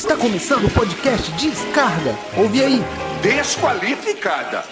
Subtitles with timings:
[0.00, 2.18] Está começando o podcast Descarga.
[2.34, 2.82] Ouve aí.
[3.20, 4.64] Desqualificada.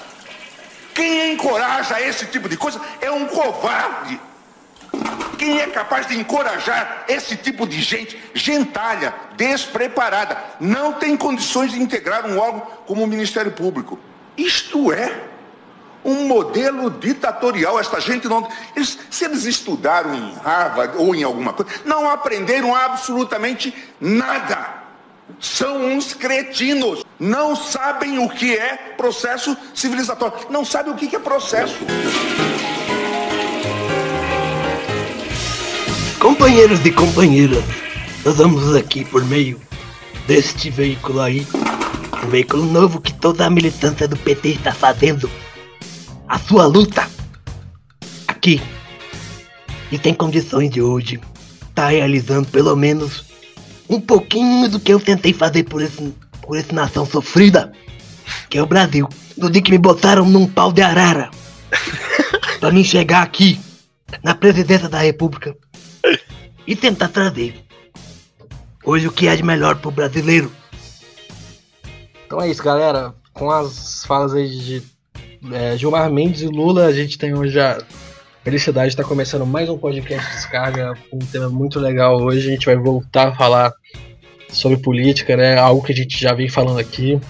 [0.95, 4.19] Quem encoraja esse tipo de coisa é um covarde.
[5.37, 11.79] Quem é capaz de encorajar esse tipo de gente, gentalha, despreparada, não tem condições de
[11.79, 13.99] integrar um órgão como o Ministério Público?
[14.35, 15.25] Isto é
[16.03, 17.79] um modelo ditatorial.
[17.79, 18.49] Esta gente não.
[18.75, 24.78] Eles, se eles estudaram em Harvard ou em alguma coisa, não aprenderam absolutamente nada.
[25.41, 27.05] São uns cretinos.
[27.19, 30.35] Não sabem o que é processo civilizatório.
[30.51, 31.77] Não sabem o que é processo.
[36.19, 37.63] Companheiros e companheiras,
[38.25, 39.61] nós vamos aqui por meio
[40.27, 41.47] deste veículo aí,
[42.25, 45.31] um veículo novo que toda a militância do PT está fazendo
[46.29, 47.09] a sua luta
[48.27, 48.61] aqui
[49.91, 51.21] e tem condições de hoje
[51.61, 53.25] estar tá realizando pelo menos
[53.89, 57.73] um pouquinho do que eu tentei fazer por esse, por essa nação sofrida,
[58.51, 59.09] que é o Brasil.
[59.37, 61.31] No dia que me botaram num pau de arara
[62.61, 63.61] para mim chegar aqui
[64.23, 65.57] na presidência da República
[66.67, 67.55] e tentar trazer
[68.85, 70.53] hoje o que é de melhor pro brasileiro.
[72.27, 73.15] Então é isso, galera.
[73.33, 74.83] Com as falas aí de
[75.53, 77.79] é, Gilmar Mendes e Lula, a gente tem hoje a
[78.49, 82.49] felicidade de estar começando mais um podcast Descarga, um tema muito legal hoje.
[82.49, 83.75] A gente vai voltar a falar
[84.49, 85.59] sobre política, né?
[85.59, 87.21] Algo que a gente já vem falando aqui,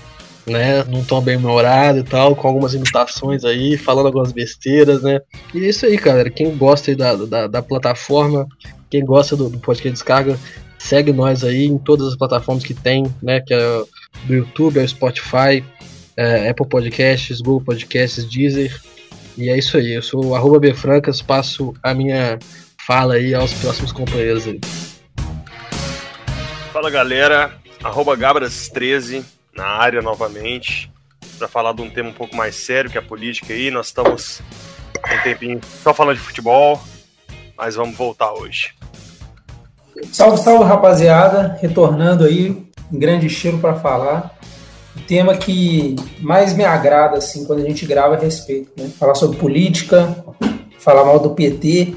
[0.46, 0.84] né?
[0.84, 5.20] Num tom bem humorado e tal, com algumas imitações aí, falando algumas besteiras, né?
[5.52, 6.30] E é isso aí, galera.
[6.30, 8.46] Quem gosta da, da, da plataforma,
[8.88, 10.38] quem gosta do, do podcast Descarga,
[10.78, 13.40] segue nós aí em todas as plataformas que tem, né?
[13.40, 13.82] Que é
[14.22, 15.64] do YouTube, é o Spotify,
[16.16, 18.80] é, Apple Podcasts, Google Podcasts, Deezer.
[19.38, 19.92] E é isso aí.
[19.92, 22.40] Eu sou o Bfrancas, passo a minha
[22.84, 24.60] fala aí aos próximos companheiros aí.
[26.72, 27.52] Fala galera,
[27.84, 29.22] arroba Gabras13
[29.54, 30.90] na área novamente,
[31.38, 33.70] para falar de um tema um pouco mais sério que é a política aí.
[33.70, 34.42] Nós estamos
[34.96, 36.82] um tempinho só falando de futebol,
[37.56, 38.74] mas vamos voltar hoje.
[40.12, 42.48] Salve, salve rapaziada, retornando aí,
[42.92, 44.36] em grande estilo para falar.
[45.06, 48.90] Tema que mais me agrada assim quando a gente grava é respeito, né?
[48.98, 50.14] Falar sobre política,
[50.78, 51.94] falar mal do PT,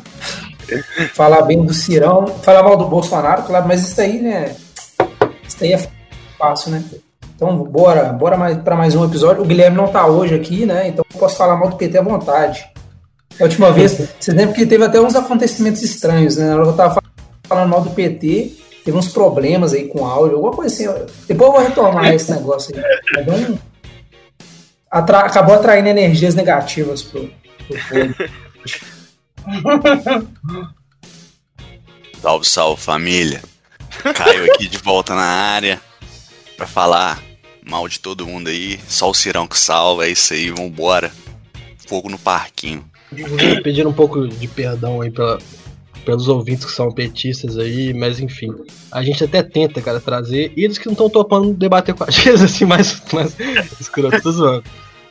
[1.14, 4.54] falar bem do Cirão, falar mal do Bolsonaro, claro, mas isso aí, né?
[5.46, 5.88] Isso aí é
[6.38, 6.84] fácil, né?
[7.36, 9.42] Então, bora, bora mais, para mais um episódio.
[9.42, 10.88] O Guilherme não tá hoje aqui, né?
[10.88, 12.70] Então eu posso falar mal do PT à vontade.
[13.40, 16.52] A última vez, vocês lembram que teve até uns acontecimentos estranhos, né?
[16.52, 17.00] Eu tava
[17.48, 20.84] falando mal do PT, teve uns problemas aí com áudio, alguma coisa assim.
[21.26, 22.82] Depois eu vou retomar esse negócio aí.
[23.18, 23.58] Então,
[24.90, 27.30] atra acabou atraindo energias negativas pro,
[27.66, 27.78] pro
[32.20, 33.40] Salve, salve família.
[34.14, 35.80] Caio aqui de volta na área
[36.56, 37.22] para falar
[37.64, 38.78] mal de todo mundo aí.
[38.86, 41.10] Só o Cirão que salva, é isso aí, vambora.
[41.86, 42.84] Fogo no parquinho.
[43.62, 45.38] Pedindo um pouco de perdão aí pela,
[46.10, 48.52] pelos ouvintes que são petistas aí, mas enfim.
[48.90, 50.52] A gente até tenta, cara, trazer.
[50.56, 53.36] E eles que não estão topando debater com a gente, assim, mais, mais
[53.80, 54.64] escroto, tô zoando.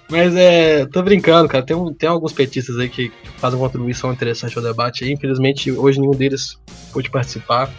[0.10, 0.86] Mas é.
[0.88, 1.64] tô brincando, cara.
[1.64, 5.14] Tem, tem alguns petistas aí que fazem contribuição interessante ao debate aí.
[5.14, 6.60] Infelizmente, hoje nenhum deles
[6.92, 7.72] pôde participar.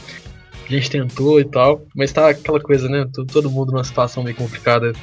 [0.67, 1.83] A gente tentou e tal.
[1.95, 3.07] Mas tá aquela coisa, né?
[3.31, 4.95] Todo mundo numa situação meio complicada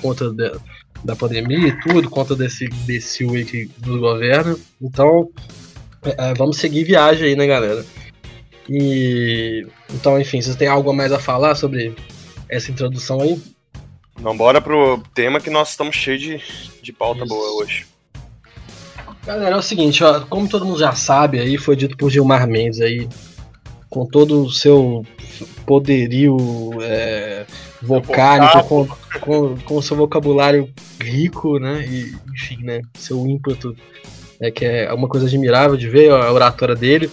[0.00, 0.52] conta de,
[1.04, 4.56] da pandemia e tudo, conta desse, desse aí que nos governa.
[4.80, 5.28] Então,
[6.02, 7.84] é, é, vamos seguir viagem aí, né, galera?
[8.68, 9.66] E.
[9.94, 11.94] Então, enfim, vocês têm algo a mais a falar sobre
[12.48, 13.40] essa introdução aí?
[14.16, 16.40] Vamos embora pro tema que nós estamos cheios de,
[16.82, 17.28] de pauta Isso.
[17.28, 17.86] boa hoje.
[19.24, 22.48] Galera, é o seguinte, ó, como todo mundo já sabe aí, foi dito por Gilmar
[22.48, 23.08] Mendes aí,
[23.90, 25.04] com todo o seu
[25.66, 26.36] poderio
[26.80, 27.44] é,
[27.82, 28.88] vocálico, com,
[29.20, 31.84] com, com o seu vocabulário rico, né?
[31.86, 32.80] E, enfim, né?
[32.94, 33.76] Seu ímpeto,
[34.40, 37.10] né, que é uma coisa admirável de ver a oratória dele.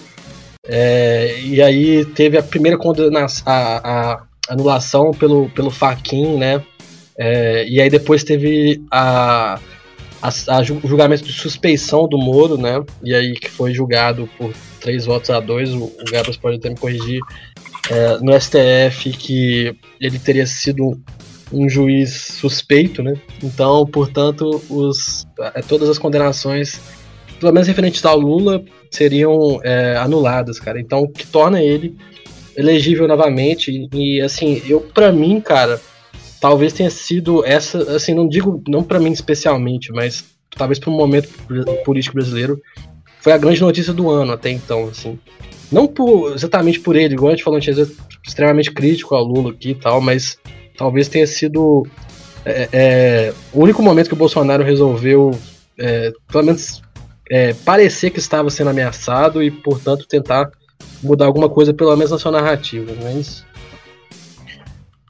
[0.67, 6.63] É, e aí teve a primeira condenação, a, a anulação pelo, pelo Faquin, né?
[7.17, 9.59] É, e aí depois teve a,
[10.21, 12.83] a, a, julgamento de suspeição do Moro, né?
[13.03, 14.51] E aí que foi julgado por
[14.81, 15.71] três votos a dois.
[15.71, 17.21] O, o Gabas pode até me corrigir
[17.89, 20.99] é, no STF que ele teria sido
[21.51, 23.13] um juiz suspeito, né?
[23.43, 26.79] Então, portanto, os, é, todas as condenações,
[27.39, 30.79] pelo menos referentes ao Lula, seriam é, anuladas, cara.
[30.79, 31.95] Então, o que torna ele
[32.55, 33.87] elegível novamente.
[33.93, 35.79] E, assim, eu, para mim, cara,
[36.39, 41.29] talvez tenha sido essa, assim, não digo, não para mim especialmente, mas talvez para momento
[41.83, 42.61] político brasileiro,
[43.19, 45.19] foi a grande notícia do ano até então, assim.
[45.71, 47.85] não por, exatamente por ele, igual a gente falou, a gente é
[48.25, 50.37] extremamente crítico ao Lula aqui e tal, mas
[50.77, 51.85] talvez tenha sido
[52.45, 55.37] é, é, o único momento que o Bolsonaro resolveu,
[55.77, 56.81] é, pelo menos,
[57.29, 60.51] é, parecer que estava sendo ameaçado e, portanto, tentar
[61.01, 62.91] mudar alguma coisa, pelo menos na sua narrativa.
[63.03, 63.45] Mas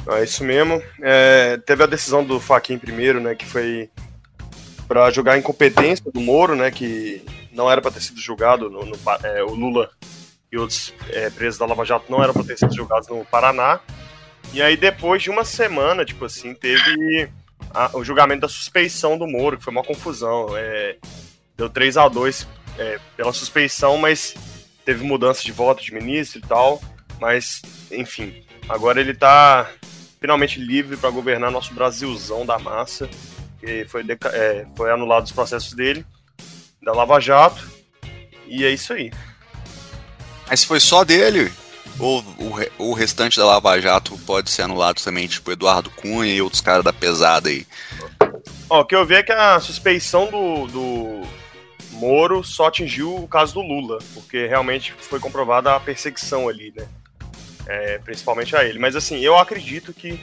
[0.07, 0.81] é isso mesmo.
[1.01, 3.89] É, teve a decisão do Faquin primeiro, né, que foi
[4.87, 8.85] para jogar a incompetência do Moro, né, que não era para ter sido julgado no,
[8.85, 9.89] no é, o Lula
[10.51, 13.79] e outros é, presos da Lava Jato não eram para ter sido julgados no Paraná.
[14.53, 17.29] E aí depois de uma semana, tipo assim, teve
[17.73, 20.55] a, o julgamento da suspeição do Moro, que foi uma confusão.
[20.55, 20.97] É,
[21.57, 22.47] deu 3 a 2
[22.77, 24.35] é, pela suspeição, mas
[24.83, 26.81] teve mudança de voto de ministro e tal.
[27.19, 27.61] Mas,
[27.91, 29.69] enfim, agora ele tá
[30.19, 33.09] finalmente livre para governar nosso Brasilzão da massa,
[33.59, 34.03] que foi,
[34.33, 36.05] é, foi anulado os processos dele,
[36.81, 37.69] da Lava Jato,
[38.47, 39.11] e é isso aí.
[40.47, 41.51] Mas foi só dele?
[41.97, 42.21] Ou
[42.79, 46.61] o, o restante da Lava Jato pode ser anulado também, tipo Eduardo Cunha e outros
[46.61, 47.65] caras da pesada aí?
[48.69, 51.27] Ó, o que eu vi é que a suspeição do, do
[51.95, 56.87] Moro só atingiu o caso do Lula, porque realmente foi comprovada a perseguição ali, né?
[57.67, 58.79] é, principalmente a ele.
[58.79, 60.19] Mas assim, eu acredito que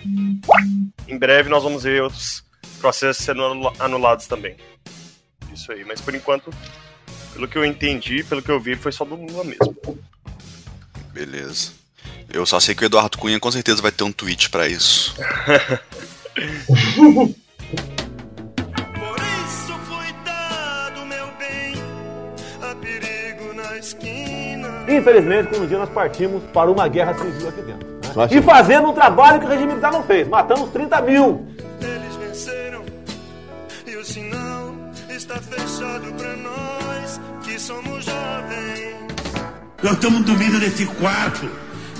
[1.08, 2.44] em breve nós vamos ver outros
[2.80, 4.56] processos sendo anulados também.
[5.52, 6.50] Isso aí, mas por enquanto,
[7.34, 9.76] pelo que eu entendi, pelo que eu vi, foi só do Lula mesmo.
[11.12, 11.72] Beleza.
[12.28, 15.14] Eu só sei que o Eduardo Cunha com certeza vai ter um tweet para isso.
[24.88, 27.88] Infelizmente, com um dia nós partimos para uma guerra civil aqui dentro.
[27.88, 28.28] Né?
[28.30, 30.28] E fazendo um trabalho que o regime militar não fez.
[30.28, 31.46] Matamos 30 mil.
[31.80, 32.82] Eles venceram
[33.86, 34.74] e o sinal
[35.08, 38.96] está fechado para nós que somos jovens.
[39.82, 41.48] Nós estamos dormindo nesse quarto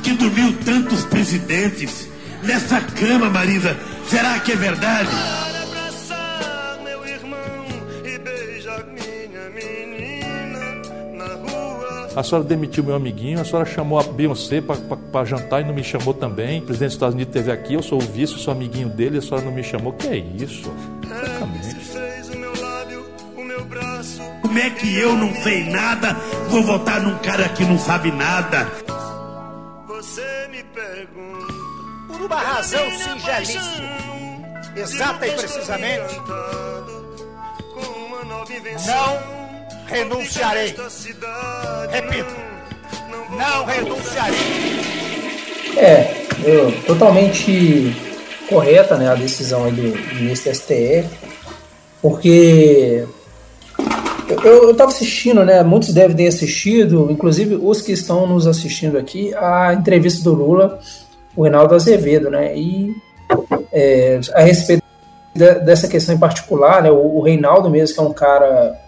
[0.03, 2.09] que dormiu tantos presidentes.
[2.43, 3.77] Nessa cama, Marisa.
[4.09, 5.42] Será que é verdade?
[12.15, 15.83] A senhora demitiu meu amiguinho, a senhora chamou a Beyoncé para jantar e não me
[15.83, 16.61] chamou também.
[16.61, 19.19] O presidente dos Estados Unidos esteve aqui, eu sou o vice, eu sou amiguinho dele,
[19.19, 19.95] a senhora não me chamou.
[19.95, 20.71] Que é isso?
[24.43, 26.15] Como é que eu não sei nada,
[26.51, 28.71] vou votar num cara que não sabe nada?
[29.89, 31.53] Você me pergunta.
[32.09, 33.89] Por uma razão singelíssima,
[34.77, 36.21] exata e precisamente,
[38.87, 39.42] não
[39.93, 40.75] renunciarei.
[41.91, 42.35] Repito,
[43.31, 44.39] não renunciarei.
[45.77, 47.95] É, eu, totalmente
[48.49, 51.09] correta né, a decisão aí do ministro STF,
[52.01, 53.07] porque
[54.45, 55.63] eu, estava assistindo, né?
[55.63, 60.79] Muitos devem ter assistido, inclusive os que estão nos assistindo aqui, a entrevista do Lula,
[61.37, 62.57] o Reinaldo Azevedo, né?
[62.57, 62.95] E
[63.73, 64.83] é, a respeito
[65.35, 66.91] de, dessa questão em particular, né?
[66.91, 68.79] O, o Reinaldo mesmo, que é um cara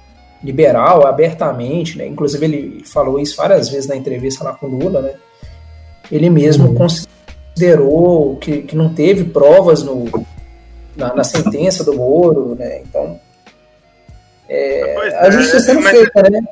[0.44, 2.06] liberal, abertamente, né?
[2.06, 5.14] Inclusive ele falou isso várias vezes na entrevista lá com Lula, né?
[6.12, 6.75] Ele mesmo uhum.
[6.75, 10.05] considerou que, que não teve provas no,
[10.94, 12.82] na, na sentença do Moro, né?
[12.82, 13.19] Então,
[14.46, 16.43] é, a justiça sendo mas, feita, né?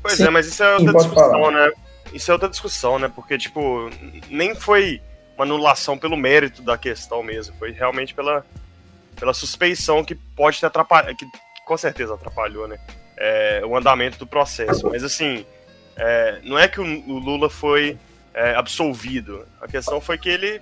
[0.00, 1.72] Pois Sim, é, mas isso é outra discussão, né?
[2.12, 3.10] Isso é outra discussão, né?
[3.12, 3.90] Porque, tipo,
[4.30, 5.02] nem foi
[5.36, 8.46] uma anulação pelo mérito da questão mesmo, foi realmente pela,
[9.18, 11.26] pela suspeição que pode ter atrapalhado, que
[11.64, 12.78] com certeza atrapalhou, né?
[13.16, 14.88] É, o andamento do processo.
[14.88, 15.46] Mas assim,
[15.96, 17.98] é, não é que o, o Lula foi
[18.32, 19.46] é, absolvido.
[19.60, 20.60] A questão foi que ele.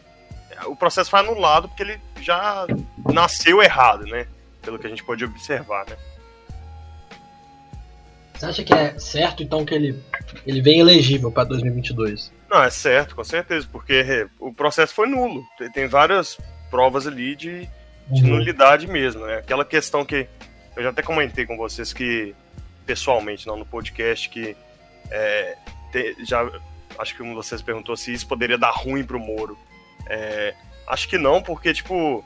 [0.67, 2.67] O processo foi anulado porque ele já
[3.13, 4.27] nasceu errado, né?
[4.61, 5.97] Pelo que a gente pode observar, né?
[8.35, 10.03] Você acha que é certo, então, que ele,
[10.45, 12.33] ele vem elegível para 2022?
[12.51, 15.45] Não, é certo, com certeza, porque o processo foi nulo.
[15.73, 16.37] Tem, várias
[16.69, 17.69] provas ali de,
[18.09, 18.31] de uhum.
[18.31, 19.25] nulidade mesmo.
[19.25, 19.37] Né?
[19.37, 20.27] Aquela questão que
[20.77, 22.35] eu já até comentei com vocês que,
[22.87, 24.57] pessoalmente, não no podcast, que
[25.11, 25.57] é,
[25.91, 26.49] te, já
[26.99, 29.59] acho que um de vocês perguntou se isso poderia dar ruim pro Moro.
[30.07, 30.55] É,
[30.87, 32.25] acho que não, porque, tipo,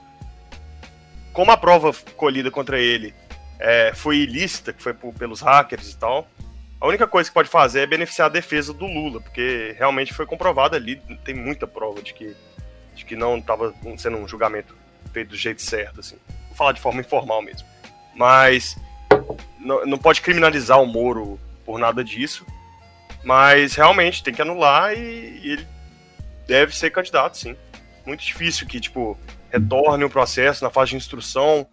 [1.33, 3.15] como a prova colhida contra ele
[3.59, 6.29] é, foi ilícita, que foi por, pelos hackers e tal,
[6.81, 10.27] a única coisa que pode fazer é beneficiar a defesa do Lula, porque realmente foi
[10.27, 12.37] comprovado ali, tem muita prova de que,
[12.95, 14.77] de que não estava sendo um julgamento
[15.13, 16.17] feito do jeito certo, assim.
[16.49, 17.67] Vou falar de forma informal mesmo.
[18.17, 18.77] Mas
[19.61, 22.47] não, não pode criminalizar o Moro por nada disso.
[23.23, 25.67] Mas realmente tem que anular e, e ele
[26.47, 27.57] deve ser candidato, sim.
[28.07, 29.19] Muito difícil que, tipo,
[29.51, 31.67] retorne o processo na fase de instrução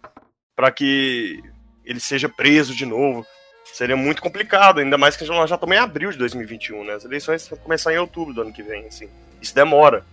[0.56, 1.40] para que
[1.84, 3.26] ele seja preso de novo.
[3.64, 6.94] seria muito complicado, ainda mais que nós já estamos em abril de 2021, né?
[6.94, 9.08] As eleições vão começar em outubro do ano que vem, assim.
[9.40, 10.04] Isso demora.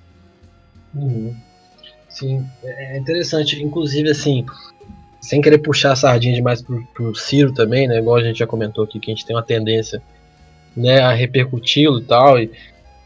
[0.93, 1.35] Uhum.
[2.09, 3.61] Sim, é interessante.
[3.63, 4.45] Inclusive, assim,
[5.21, 7.99] sem querer puxar a sardinha demais pro, pro Ciro também, né?
[7.99, 10.01] Igual a gente já comentou aqui, que a gente tem uma tendência
[10.75, 12.51] né, a repercuti-lo e tal, e,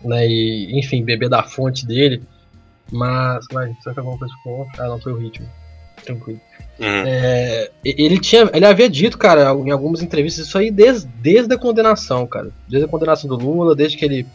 [0.04, 2.24] né, e, enfim, beber da fonte dele.
[2.92, 4.66] Mas, vai, será que alguma coisa ficou?
[4.78, 5.48] Ah, não, foi o ritmo.
[6.04, 6.40] Tranquilo.
[6.80, 7.04] Uhum.
[7.06, 11.58] É, ele tinha, ele havia dito, cara, em algumas entrevistas isso aí desde, desde a
[11.58, 14.28] condenação, cara, desde a condenação do Lula, desde que ele,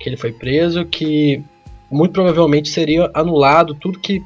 [0.00, 1.42] que ele foi preso, que
[1.90, 4.22] muito provavelmente seria anulado tudo que,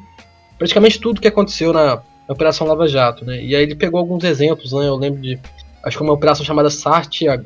[0.57, 3.43] praticamente tudo que aconteceu na Operação Lava Jato, né?
[3.43, 4.89] E aí ele pegou alguns exemplos, né?
[4.89, 5.39] Eu lembro de,
[5.85, 7.41] acho que uma operação chamada Sartia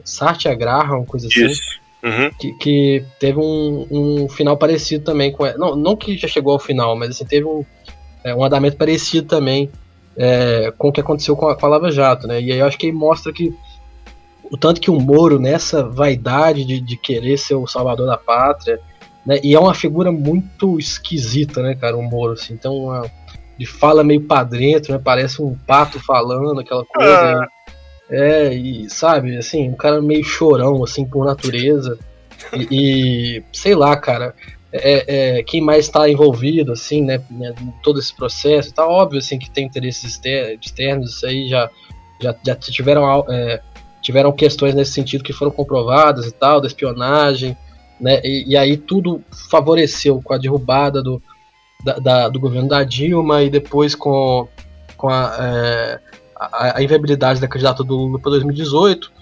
[0.46, 1.46] Agraha, uma coisa assim.
[1.46, 1.80] Isso.
[2.02, 2.30] Uhum.
[2.38, 5.44] Que, que teve um, um final parecido também com.
[5.58, 7.64] Não, não que já chegou ao final, mas assim, teve um,
[8.24, 9.70] é, um andamento parecido também
[10.16, 12.40] é, com o que aconteceu com a, com a Lava Jato, né?
[12.40, 13.54] E aí eu acho que mostra que
[14.50, 18.80] o tanto que o Moro, nessa vaidade de, de querer ser o salvador da pátria,
[19.24, 19.38] né?
[19.42, 23.10] E é uma figura muito esquisita, né, cara, o Moro, assim, então uma,
[23.60, 24.98] de fala meio pra né?
[25.04, 27.34] Parece um pato falando, aquela coisa.
[27.34, 27.46] né?
[28.08, 31.98] É, e sabe, assim, um cara meio chorão, assim, por natureza.
[32.54, 34.34] E, e, sei lá, cara,
[34.72, 39.38] é, é, quem mais está envolvido, assim, né, né, todo esse processo, tá óbvio, assim,
[39.38, 41.68] que tem interesses exter- externos, isso aí já,
[42.18, 43.60] já, já tiveram, é,
[44.00, 47.54] tiveram questões nesse sentido que foram comprovadas e tal, da espionagem,
[48.00, 51.22] né, e, e aí tudo favoreceu com a derrubada do,
[51.84, 54.48] da, da- do governo da Dilma e depois com,
[54.96, 56.00] com a, é,
[56.36, 59.12] a, a inviabilidade da candidatura do Lula para 2018,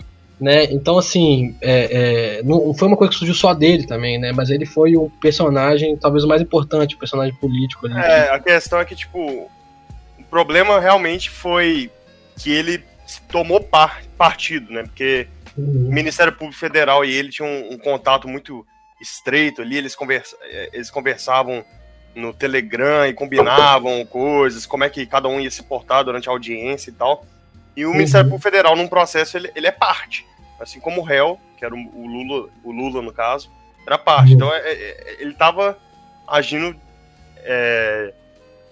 [0.41, 0.65] né?
[0.65, 4.33] Então, assim, é, é, não foi uma coisa que surgiu só dele também, né?
[4.33, 7.99] Mas ele foi um personagem, talvez o mais importante, um personagem político ali.
[7.99, 11.91] É, a questão é que, tipo, o problema realmente foi
[12.37, 12.85] que ele
[13.33, 14.85] tomou par- partido, né?
[14.85, 18.65] Porque o Ministério Público Federal e ele tinham um, um contato muito
[19.01, 21.65] estreito ali, eles, conversa, eh, eles conversavam
[22.19, 26.33] no Telegram e combinavam coisas, como é que cada um ia se portar durante a
[26.33, 27.25] audiência e tal.
[27.77, 30.27] E o Ministério Público Federal, num processo, ele, ele é parte.
[30.61, 33.51] Assim como o réu, que era o o Lula, o Lula no caso,
[33.87, 34.35] era parte.
[34.35, 35.79] Então é- é- ele estava
[36.27, 36.77] agindo
[37.45, 38.13] é,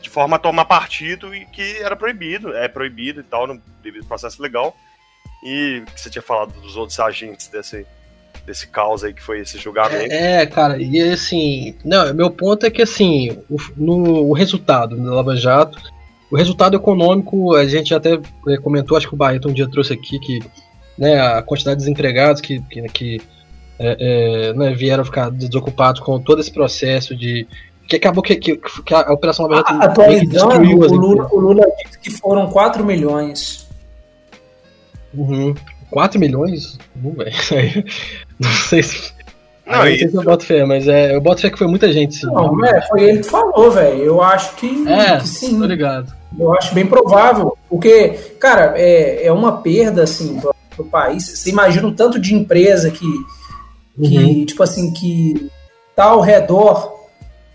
[0.00, 4.06] de forma a tomar partido e que era proibido, é proibido e tal, no devido
[4.06, 4.76] processo legal.
[5.42, 7.86] E que você tinha falado dos outros agentes desse,
[8.46, 10.12] desse caos aí que foi esse julgamento.
[10.12, 15.14] É, cara, e assim, não, meu ponto é que assim, o, no, o resultado da
[15.14, 15.78] Lava Jato,
[16.30, 19.92] o resultado econômico, a gente até eh, comentou, acho que o Barreto um dia trouxe
[19.92, 20.40] aqui que
[20.96, 23.20] né, a quantidade de desempregados que, que, que
[23.78, 23.96] é,
[24.48, 27.46] é, né, vieram ficar desocupados com todo esse processo de.
[27.88, 31.98] Que acabou que, que, que a Operação Lava Jato Atualizando, o Lula, o Lula disse
[32.00, 33.68] que foram 4 milhões.
[35.14, 35.54] Uhum.
[35.90, 36.78] 4 milhões?
[36.94, 37.32] Não, velho.
[38.38, 39.12] Não sei se.
[39.66, 41.92] Não, não sei se eu boto fé, mas é, eu boto fé que foi muita
[41.92, 42.26] gente, sim.
[42.26, 43.98] Não, é, foi ele que falou, velho.
[44.00, 45.58] Eu acho que, É, que sim.
[45.58, 46.12] tô ligado.
[46.38, 47.58] Eu acho bem provável.
[47.68, 51.24] Porque, cara, é, é uma perda, assim, pro, pro país.
[51.24, 53.06] Você imagina o tanto de empresa que,
[54.00, 54.44] que Uhum.
[54.44, 55.50] tipo assim, que
[55.96, 56.94] tá ao redor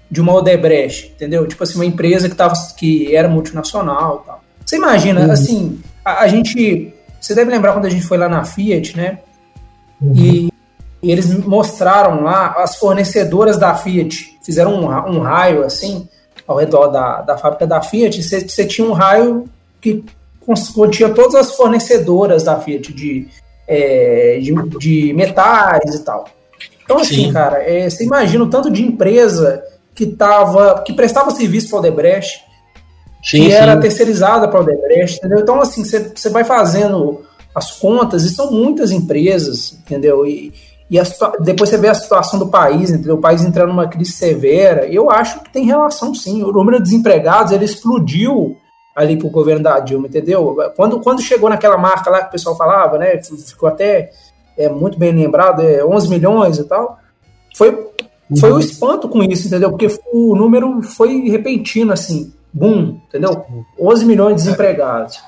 [0.09, 1.47] de uma Odebrecht, entendeu?
[1.47, 4.43] Tipo assim, uma empresa que, tava, que era multinacional e tal.
[4.65, 5.31] Você imagina, Uhum.
[5.31, 6.93] assim, a, a gente...
[7.21, 9.19] Você deve lembrar quando a gente foi lá na Fiat, né?
[10.01, 10.13] Uhum.
[10.15, 10.53] E,
[11.03, 14.39] e eles mostraram lá as fornecedoras da Fiat.
[14.43, 16.09] Fizeram um, um raio, assim,
[16.47, 18.21] ao redor da, da fábrica da Fiat.
[18.23, 19.45] Você, você tinha um raio
[19.79, 20.03] que
[20.73, 23.27] continha todas as fornecedoras da Fiat de,
[23.67, 26.25] é, de, de metais e tal.
[26.83, 27.33] Então, assim, Sim.
[27.33, 29.63] cara, é, você imagina o tanto de empresa
[29.93, 32.43] que tava, que prestava serviço para o Odebrecht,
[33.23, 33.81] Sim, que era sim.
[33.81, 35.39] terceirizada para o Odebrecht, entendeu?
[35.39, 37.21] Então, assim, você, vai fazendo
[37.53, 40.25] as contas, e são muitas empresas, entendeu?
[40.25, 40.53] E,
[40.89, 41.03] e a
[41.39, 43.15] depois você vê a situação do país, entendeu?
[43.15, 44.85] O país entrando numa crise severa.
[44.87, 46.43] Eu acho que tem relação, sim.
[46.43, 48.57] O número de desempregados, ele explodiu
[48.95, 50.57] ali pro governo da Dilma, entendeu?
[50.75, 53.21] Quando, quando chegou naquela marca lá que o pessoal falava, né?
[53.23, 54.11] Ficou até
[54.57, 56.97] é, muito bem lembrado, é 11 milhões e tal.
[57.55, 57.87] Foi,
[58.39, 59.69] foi o espanto com isso, entendeu?
[59.69, 62.33] Porque o número foi repentino, assim.
[62.53, 63.45] Boom, entendeu?
[63.79, 65.19] 11 milhões de desempregados.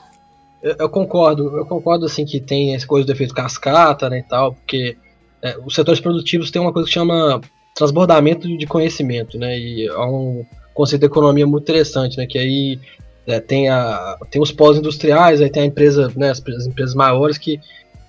[0.61, 4.23] Eu, eu concordo, eu concordo assim que tem essa coisa do efeito cascata, né, e
[4.23, 4.97] tal, porque
[5.41, 7.41] é, os setores produtivos têm uma coisa que chama
[7.75, 12.79] transbordamento de conhecimento, né, e é um conceito de economia muito interessante, né, que aí
[13.25, 17.37] é, tem, a, tem os pós-industriais, aí tem a empresa, né, as, as empresas maiores
[17.37, 17.59] que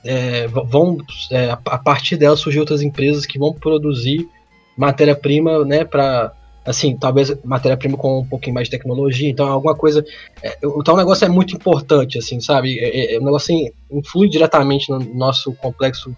[0.05, 0.99] é, vão,
[1.31, 4.29] é, a, a partir delas surgir outras empresas que vão produzir
[4.77, 6.33] matéria-prima, né, para
[6.65, 10.05] assim, talvez matéria-prima com um pouquinho mais de tecnologia, então alguma coisa.
[10.43, 12.79] É, então o negócio é muito importante, assim, sabe?
[12.79, 16.15] É, é, é o negócio assim, influi diretamente no nosso complexo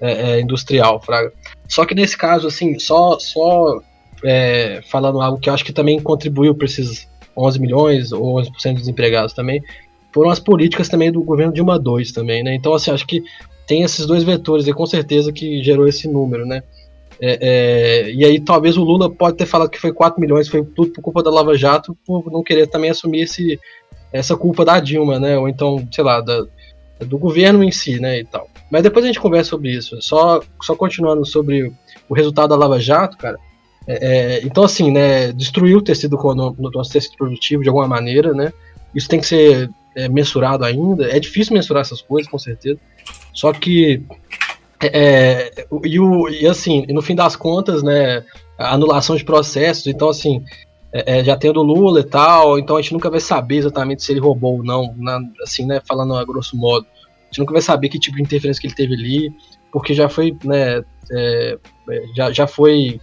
[0.00, 1.32] é, é, industrial, Fraga.
[1.68, 3.80] Só que nesse caso, assim, só, só
[4.24, 8.50] é, falando algo que eu acho que também contribuiu para esses 11 milhões ou 11%
[8.50, 9.62] dos desempregados também,
[10.12, 12.54] foram as políticas também do governo Dilma II também, né?
[12.54, 13.22] Então, assim, acho que
[13.66, 16.62] tem esses dois vetores e com certeza que gerou esse número, né?
[17.20, 20.64] É, é, e aí talvez o Lula pode ter falado que foi 4 milhões, foi
[20.64, 23.58] tudo por culpa da Lava Jato, por não querer também assumir esse,
[24.12, 25.36] essa culpa da Dilma, né?
[25.36, 26.44] Ou então, sei lá, da,
[27.00, 28.20] do governo em si, né?
[28.20, 28.48] E tal.
[28.70, 30.00] Mas depois a gente conversa sobre isso.
[30.00, 31.72] Só, só continuando sobre
[32.08, 33.38] o resultado da Lava Jato, cara.
[33.86, 35.32] É, é então, assim, né?
[35.32, 38.52] Destruir o tecido econômico, no nosso tecido produtivo de alguma maneira, né?
[38.94, 41.10] Isso tem que ser é, mensurado ainda.
[41.10, 42.78] É difícil mensurar essas coisas, com certeza.
[43.32, 44.02] Só que
[44.80, 48.24] é, é, e, o, e assim, no fim das contas, né,
[48.56, 50.44] anulação de processos, então assim,
[50.92, 53.56] é, é, já tem o do Lula e tal, então a gente nunca vai saber
[53.56, 56.86] exatamente se ele roubou ou não, na, assim, né, falando a grosso modo.
[56.86, 59.32] A gente nunca vai saber que tipo de interferência que ele teve ali,
[59.72, 61.58] porque já foi, né, é,
[61.90, 63.00] é já, já foi,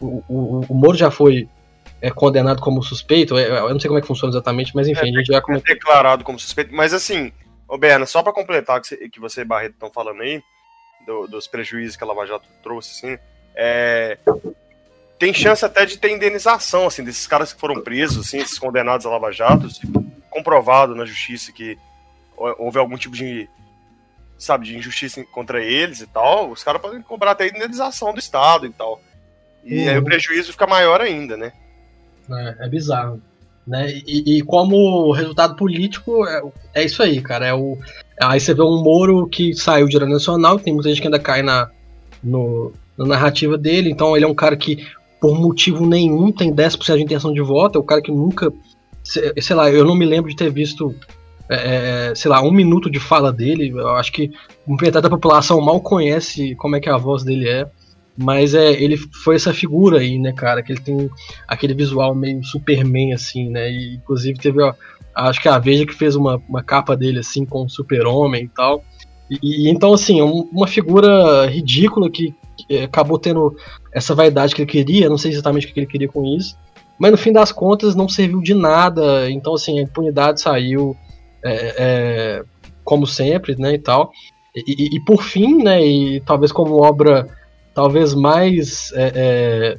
[0.00, 1.46] o, o, o Moro já foi
[2.00, 5.18] é, condenado como suspeito, eu não sei como é que funciona exatamente, mas enfim, a
[5.18, 5.74] gente já comentou.
[5.74, 7.32] declarado como suspeito, mas assim,
[7.68, 10.42] ô Berna, só para completar que que você e Barreto estão falando aí,
[11.08, 13.18] do, dos prejuízos que a Lava Jato trouxe, assim,
[13.56, 14.18] é,
[15.18, 19.06] tem chance até de ter indenização, assim, desses caras que foram presos, assim, esses condenados
[19.06, 19.66] a Lava Jato,
[20.30, 21.76] comprovado na justiça que
[22.36, 23.48] houve algum tipo de,
[24.38, 28.66] sabe, de injustiça contra eles e tal, os caras podem cobrar até indenização do Estado
[28.66, 29.00] e tal.
[29.64, 29.90] E uhum.
[29.90, 31.52] aí o prejuízo fica maior ainda, né?
[32.30, 33.20] É, é bizarro.
[33.66, 33.90] Né?
[34.06, 36.40] E, e, como resultado político, é,
[36.74, 37.46] é, isso aí, cara.
[37.46, 37.76] É o,
[38.20, 41.18] aí você vê um Moro que saiu de Direito Nacional, tem muita gente que ainda
[41.18, 41.70] cai na,
[42.22, 44.86] no, na narrativa dele, então ele é um cara que,
[45.20, 48.52] por motivo nenhum, tem 10% de intenção de voto, é o cara que nunca.
[49.02, 50.94] Sei lá, eu não me lembro de ter visto,
[51.48, 53.70] é, é sei lá, um minuto de fala dele.
[53.70, 54.30] Eu acho que
[54.66, 57.66] metade da população mal conhece como é que a voz dele é.
[58.20, 60.60] Mas é, ele foi essa figura aí, né, cara?
[60.60, 61.08] Que ele tem
[61.46, 63.70] aquele visual meio Superman, assim, né?
[63.70, 64.74] E inclusive teve, ó,
[65.14, 68.48] acho que a Veja que fez uma, uma capa dele, assim, com o Super-Homem e
[68.48, 68.82] tal.
[69.30, 73.54] E, e, então, assim, um, uma figura ridícula que, que, acabou tendo
[73.92, 76.56] essa vaidade que ele queria, não sei exatamente o que ele queria com isso,
[76.98, 79.30] mas no fim das contas não serviu de nada.
[79.30, 80.96] Então, assim, a impunidade saiu,
[81.44, 82.44] é, é,
[82.82, 84.10] como sempre, né, e tal.
[84.56, 87.28] E, e, e, por fim, né, e talvez como obra
[87.78, 89.78] talvez mais, é, é,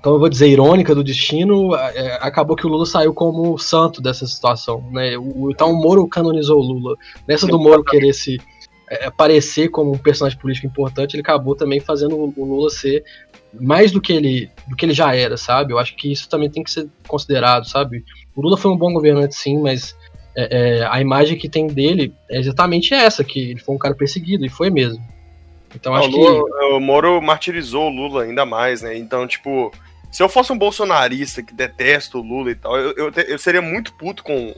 [0.00, 4.02] então eu vou dizer, irônica do destino, é, acabou que o Lula saiu como santo
[4.02, 4.84] dessa situação.
[4.90, 5.16] Né?
[5.16, 6.96] O, então o Moro canonizou o Lula.
[7.28, 8.40] Nessa do Moro querer se
[8.90, 13.04] é, aparecer como um personagem político importante, ele acabou também fazendo o Lula ser
[13.60, 15.72] mais do que ele do que ele já era, sabe?
[15.72, 18.02] Eu acho que isso também tem que ser considerado, sabe?
[18.34, 19.96] O Lula foi um bom governante, sim, mas
[20.36, 23.94] é, é, a imagem que tem dele é exatamente essa, que ele foi um cara
[23.94, 25.13] perseguido, e foi mesmo.
[25.74, 26.64] Então acho Lula, que.
[26.74, 28.96] O Moro martirizou o Lula ainda mais, né?
[28.96, 29.72] Então, tipo,
[30.10, 33.60] se eu fosse um bolsonarista que detesta o Lula e tal, eu, eu, eu seria
[33.60, 34.54] muito puto com,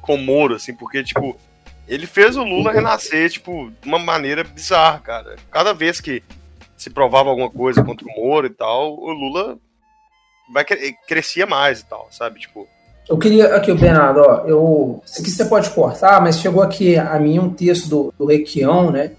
[0.00, 1.36] com o Moro, assim, porque, tipo,
[1.86, 5.36] ele fez o Lula renascer, tipo, de uma maneira bizarra, cara.
[5.50, 6.22] Cada vez que
[6.76, 9.58] se provava alguma coisa contra o Moro e tal, o Lula
[10.52, 12.40] vai crescia mais e tal, sabe?
[12.40, 12.66] Tipo.
[13.08, 16.96] Eu queria aqui, o Bernardo, ó, eu, isso aqui você pode cortar, mas chegou aqui
[16.96, 19.12] a mim um texto do, do Requião, né?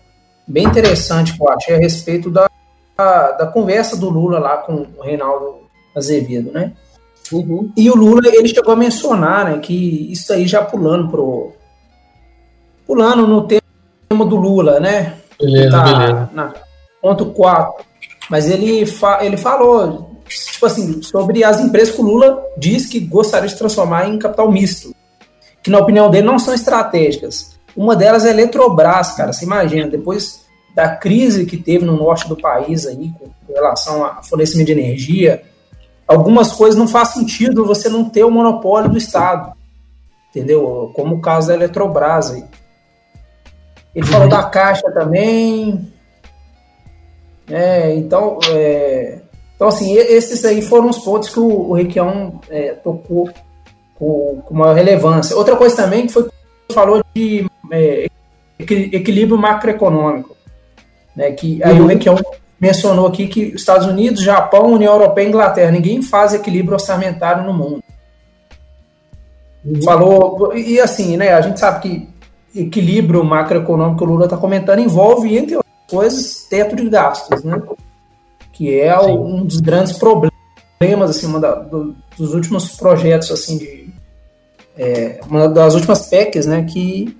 [0.48, 2.50] Bem interessante que eu achei a respeito da,
[2.98, 6.74] da, da conversa do Lula lá com o Reinaldo Azevedo, né?
[7.32, 7.72] Uhum.
[7.76, 11.52] E o Lula, ele chegou a mencionar, né, que isso aí já pulando pro...
[12.86, 15.18] Pulando no tema do Lula, né?
[15.38, 16.30] Beleza, tá beleza.
[16.32, 16.54] Na,
[17.02, 17.86] ponto 4.
[18.30, 23.00] Mas ele, fa, ele falou, tipo assim, sobre as empresas que o Lula diz que
[23.00, 24.96] gostaria de transformar em capital misto.
[25.62, 27.57] Que, na opinião dele, não são estratégicas.
[27.78, 29.32] Uma delas é a Eletrobras, cara.
[29.32, 34.22] Você imagina, depois da crise que teve no norte do país aí, com, relação a
[34.24, 35.44] fornecimento de energia,
[36.08, 39.54] algumas coisas não faz sentido você não ter o monopólio do Estado.
[40.32, 40.92] Entendeu?
[40.96, 42.44] Como o caso da Eletrobras aí.
[43.94, 44.12] Ele uhum.
[44.12, 45.92] falou da Caixa também.
[47.50, 49.20] É, então, é,
[49.56, 53.30] então, assim, esses aí foram os pontos que o, o Requião é, tocou
[53.96, 55.36] com, com maior relevância.
[55.36, 56.28] Outra coisa também que foi
[56.74, 58.08] falou de é,
[58.60, 60.36] equilíbrio macroeconômico.
[61.16, 61.86] Né, que aí uhum.
[61.86, 62.16] o Requião
[62.60, 67.54] mencionou aqui que Estados Unidos, Japão, União Europeia e Inglaterra, ninguém faz equilíbrio orçamentário no
[67.54, 67.84] mundo.
[69.66, 69.82] Uhum.
[69.82, 72.10] Falou, e assim, né, a gente sabe que
[72.56, 77.62] equilíbrio macroeconômico que o Lula está comentando envolve, entre outras coisas, teto de gastos, né?
[78.54, 79.12] Que é Sim.
[79.12, 80.34] um dos grandes problemas
[81.10, 83.90] assim, uma da, do, dos últimos projetos, assim, de,
[84.78, 87.18] é, uma das últimas PECs, né, que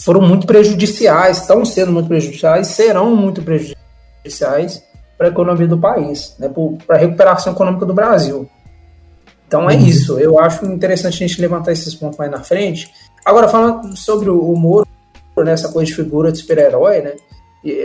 [0.00, 4.82] foram muito prejudiciais, estão sendo muito prejudiciais, serão muito prejudiciais
[5.16, 6.50] para a economia do país, né,
[6.86, 8.48] para a recuperação econômica do Brasil.
[9.46, 9.86] Então é uhum.
[9.86, 10.18] isso.
[10.18, 12.90] Eu acho interessante a gente levantar esses pontos mais na frente.
[13.24, 14.86] Agora, falando sobre o Moro,
[15.38, 17.12] né, essa coisa de figura de super-herói, né?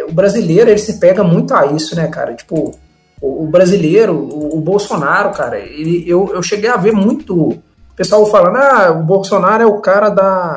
[0.07, 2.33] O brasileiro, ele se pega muito a isso, né, cara?
[2.33, 2.73] Tipo,
[3.21, 8.25] o, brasileiro, o, o, Bolsonaro, cara, ele, eu, eu cheguei a ver muito o pessoal
[8.25, 10.55] falando, ah, o Bolsonaro é o cara da.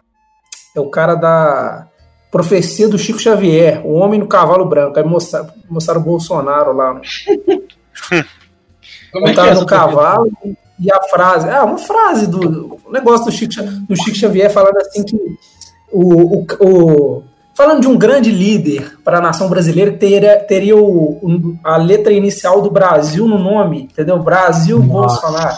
[0.77, 1.87] É o cara da
[2.31, 4.99] profecia do Chico Xavier, o homem no cavalo branco.
[4.99, 6.95] Aí mostraram, mostraram o Bolsonaro lá.
[6.95, 7.01] No,
[9.13, 10.31] Como é que é no cavalo
[10.79, 11.49] e a frase.
[11.49, 13.55] É, uma frase do, do negócio do Chico,
[13.89, 15.17] do Chico Xavier falando assim que
[15.91, 17.23] o, o, o
[17.57, 22.61] Falando de um grande líder para a nação brasileira, teria, teria o, a letra inicial
[22.61, 24.19] do Brasil no nome, entendeu?
[24.19, 25.23] Brasil Nossa.
[25.23, 25.57] Bolsonaro.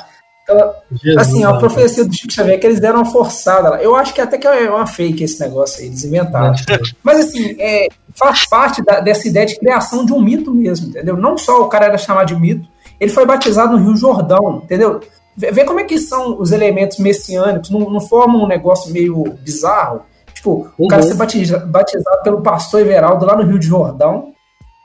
[0.48, 3.82] Então, Jesus, assim, a profecia do Chico Xavier é que eles deram uma forçada lá.
[3.82, 6.54] Eu acho que até que é uma fake esse negócio aí, eles inventaram.
[7.02, 11.16] Mas assim, é, faz parte da, dessa ideia de criação de um mito mesmo, entendeu?
[11.16, 12.66] Não só o cara era chamado de mito,
[12.98, 15.00] ele foi batizado no Rio Jordão, entendeu?
[15.36, 20.02] Vê como é que são os elementos messiânicos, não, não formam um negócio meio bizarro.
[20.32, 20.86] Tipo, uhum.
[20.86, 24.32] o cara ser batizado, batizado pelo pastor Everaldo lá no Rio de Jordão,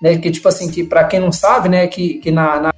[0.01, 0.17] né?
[0.17, 2.72] Que, tipo assim, que para quem não sabe, né, que, que na, na,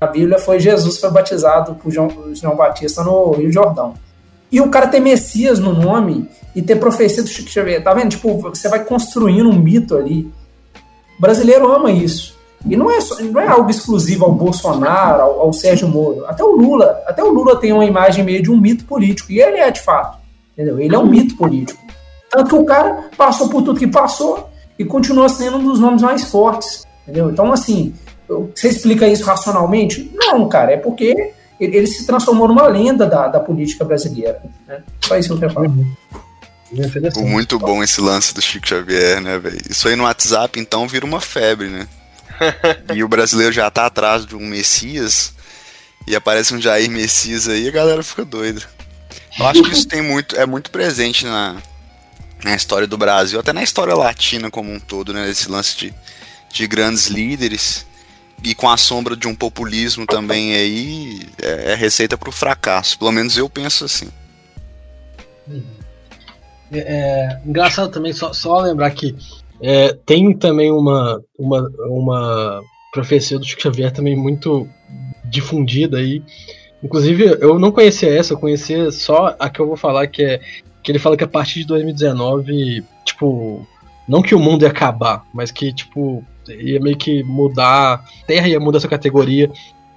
[0.00, 3.94] na Bíblia foi Jesus foi batizado por João, João Batista no Rio Jordão.
[4.50, 8.10] E o cara ter Messias no nome e ter profecia do Chico Xavier, tá vendo?
[8.10, 10.32] Tipo, você vai construindo um mito ali.
[11.18, 12.38] O brasileiro ama isso.
[12.66, 16.26] E não é, só, não é algo exclusivo ao Bolsonaro, ao, ao, Sérgio Moro.
[16.26, 19.30] Até o Lula, até o Lula tem uma imagem meio de um mito político.
[19.30, 20.18] E ele é de fato.
[20.52, 20.78] Entendeu?
[20.78, 21.80] Ele é um mito político.
[22.30, 26.02] Tanto que o cara passou por tudo que passou e continua sendo um dos nomes
[26.02, 26.86] mais fortes.
[27.02, 27.30] Entendeu?
[27.30, 27.94] Então, assim,
[28.54, 30.10] você explica isso racionalmente?
[30.14, 34.40] Não, cara, é porque ele, ele se transformou numa lenda da, da política brasileira.
[34.66, 34.82] Né?
[35.04, 35.68] Só isso que eu quero falar.
[35.68, 35.94] Uhum.
[37.26, 39.58] Muito bom esse lance do Chico Xavier, né, velho?
[39.68, 41.88] Isso aí no WhatsApp, então, vira uma febre, né?
[42.94, 45.34] e o brasileiro já tá atrás de um Messias
[46.06, 48.62] e aparece um Jair Messias aí, a galera fica doida.
[49.38, 51.56] Eu acho que isso tem muito, é muito presente na,
[52.42, 55.28] na história do Brasil, até na história latina como um todo, né?
[55.28, 55.94] Esse lance de,
[56.52, 57.84] de grandes líderes
[58.42, 62.98] e com a sombra de um populismo também aí é, é receita para o fracasso.
[62.98, 64.08] Pelo menos eu penso assim.
[66.72, 69.16] É, é, engraçado também, só, só lembrar que
[69.60, 74.68] é, tem também uma, uma, uma profecia do Chico Xavier também muito
[75.24, 76.22] difundida aí.
[76.82, 80.40] Inclusive, eu não conhecia essa, eu conhecia só a que eu vou falar, que é
[80.82, 83.66] que ele fala que a partir de 2019, tipo,
[84.08, 88.60] não que o mundo ia acabar, mas que, tipo, ia meio que mudar, Terra ia
[88.60, 89.50] mudar essa categoria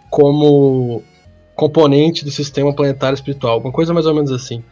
[0.09, 1.03] como
[1.55, 4.63] componente do sistema planetário espiritual, uma coisa mais ou menos assim.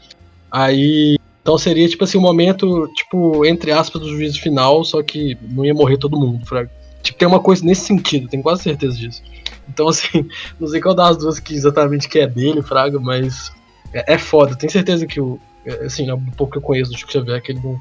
[0.52, 5.38] Aí, então seria, tipo assim, um momento, tipo, entre aspas, do juízo final, só que
[5.42, 6.70] não ia morrer todo mundo, fraga.
[7.02, 9.24] Tipo, tem uma coisa nesse sentido, tenho quase certeza disso.
[9.68, 10.28] Então, assim,
[10.60, 13.52] não sei qual das duas que exatamente que é dele, fraga, mas
[13.94, 14.56] é, é foda.
[14.56, 17.42] Tenho certeza que o, é, assim, é um pouco que eu conheço do Chico Xavier,
[17.42, 17.80] que ele não,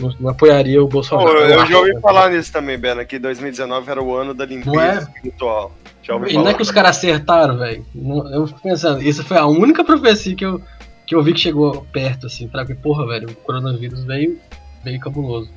[0.00, 1.28] não, não apoiaria o Bolsonaro.
[1.28, 4.80] eu, eu já ouvi falar nisso também, Bena, que 2019 era o ano da limpeza
[4.80, 4.98] é?
[4.98, 5.72] espiritual.
[6.02, 6.44] Já ouvi e falar.
[6.44, 7.84] não é que os caras acertaram, velho.
[8.32, 10.60] Eu fico pensando, isso foi a única profecia que eu,
[11.06, 14.38] que eu vi que chegou perto, assim, pra que, porra, velho, o coronavírus veio,
[14.84, 15.50] veio cabuloso.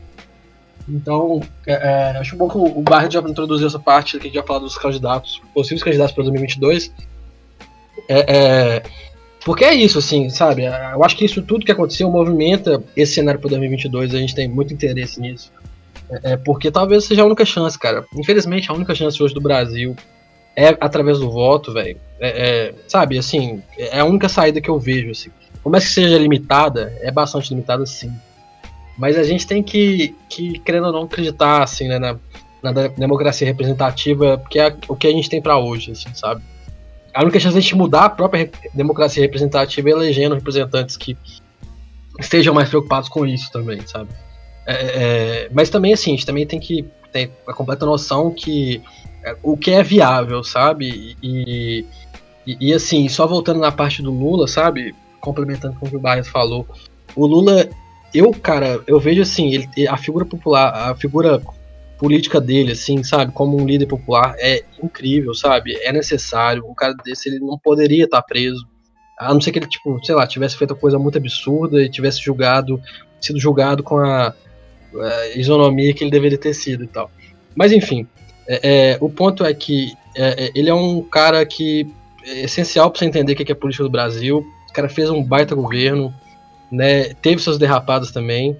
[0.87, 4.23] Então, é, é, acho bom que o, o Barra já introduziu essa parte que a
[4.23, 6.91] gente já falou dos candidatos, possíveis candidatos para 2022.
[8.09, 8.83] É, é,
[9.45, 10.63] porque é isso, assim, sabe?
[10.63, 14.47] Eu acho que isso tudo que aconteceu movimenta esse cenário para 2022, a gente tem
[14.47, 15.51] muito interesse nisso.
[16.09, 18.05] É, é, porque talvez seja a única chance, cara.
[18.15, 19.95] Infelizmente, a única chance hoje do Brasil
[20.55, 21.97] é através do voto, velho.
[22.19, 25.29] É, é, sabe, assim, é a única saída que eu vejo, assim.
[25.61, 28.11] Por mais que seja limitada, é bastante limitada, sim.
[28.97, 32.17] Mas a gente tem que, que querendo ou não, acreditar, assim, né, na,
[32.61, 36.41] na democracia representativa, que é o que a gente tem para hoje, assim, sabe?
[37.13, 41.17] A única chance de a gente mudar a própria democracia representativa é elegendo representantes que
[42.19, 44.09] estejam mais preocupados com isso também, sabe?
[44.65, 48.81] É, é, mas também, assim, a gente também tem que ter a completa noção que
[49.23, 51.15] é, o que é viável, sabe?
[51.21, 51.85] E,
[52.45, 54.95] e, e, assim, só voltando na parte do Lula, sabe?
[55.19, 56.67] Complementando com o que o Barres falou,
[57.15, 57.69] o Lula,
[58.13, 61.41] eu, cara, eu vejo assim, ele, a figura popular, a figura
[62.03, 65.73] política dele, assim, sabe, como um líder popular, é incrível, sabe?
[65.83, 66.65] É necessário.
[66.67, 68.67] Um cara desse ele não poderia estar preso.
[69.17, 72.21] A não ser que ele, tipo, sei lá, tivesse feito coisa muito absurda e tivesse
[72.21, 72.77] julgado,
[73.21, 77.09] sido julgado com a, a isonomia que ele deveria ter sido e tal.
[77.55, 78.05] Mas enfim,
[78.49, 81.87] é, é, o ponto é que é, é ele é um cara que
[82.25, 84.45] essencial para você entender o que é a política do Brasil.
[84.69, 86.13] O cara fez um baita governo,
[86.69, 87.13] né?
[87.13, 88.59] Teve suas derrapadas também,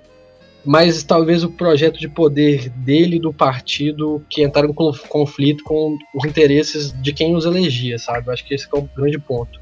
[0.66, 4.74] mas talvez o projeto de poder dele do partido que entraram em
[5.10, 8.32] conflito com os interesses de quem os elegia, sabe?
[8.32, 9.62] Acho que esse é o grande ponto.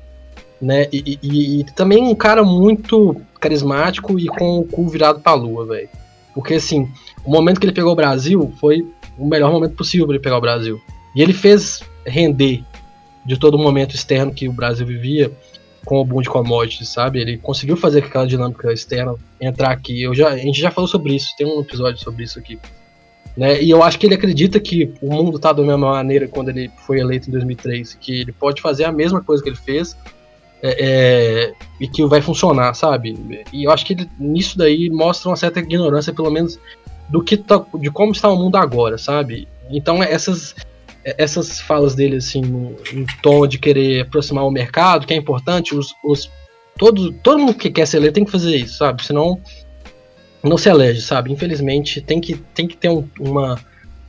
[0.62, 0.88] Né?
[0.92, 5.66] E, e, e também um cara muito carismático e com o cu virado pra lua,
[5.66, 5.90] velho.
[6.36, 6.88] Porque assim,
[7.26, 8.88] o momento que ele pegou o Brasil foi
[9.18, 10.80] o melhor momento possível para ele pegar o Brasil.
[11.16, 12.64] E ele fez render
[13.26, 15.32] de todo o momento externo que o Brasil vivia
[15.86, 17.20] com o boom de commodities, sabe?
[17.20, 20.02] Ele conseguiu fazer aquela dinâmica externa entrar aqui.
[20.02, 22.60] Eu já, a gente já falou sobre isso, tem um episódio sobre isso aqui.
[23.36, 23.62] Né?
[23.62, 26.70] E eu acho que ele acredita que o mundo está da mesma maneira quando ele
[26.86, 29.98] foi eleito em 2003, que ele pode fazer a mesma coisa que ele fez
[30.62, 33.46] é, é, e que vai funcionar, sabe?
[33.52, 36.60] E eu acho que ele, nisso daí mostra uma certa ignorância, pelo menos,
[37.10, 39.48] do que tá, de como está o mundo agora, sabe?
[39.70, 40.56] Então essas
[41.04, 42.42] essas falas dele assim
[42.94, 46.30] em tom de querer aproximar o mercado, que é importante, os, os
[46.78, 49.06] todo, todo mundo que quer ser eleito tem que fazer isso, sabe?
[49.06, 49.40] Senão
[50.44, 51.32] não se elege, sabe?
[51.32, 53.60] Infelizmente tem que, tem que ter um, uma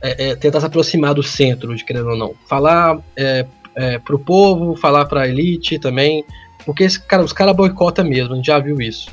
[0.01, 2.35] é, é, tentar se aproximar do centro, de querendo ou não.
[2.47, 6.23] Falar é, é, pro povo, falar pra elite também,
[6.65, 9.09] porque esse cara, os caras boicotam mesmo, a gente já viu isso.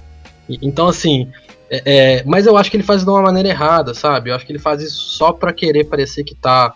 [0.49, 1.31] E, então, assim,
[1.71, 4.31] é, é, mas eu acho que ele faz de uma maneira errada, sabe?
[4.31, 6.75] Eu acho que ele faz isso só pra querer parecer que tá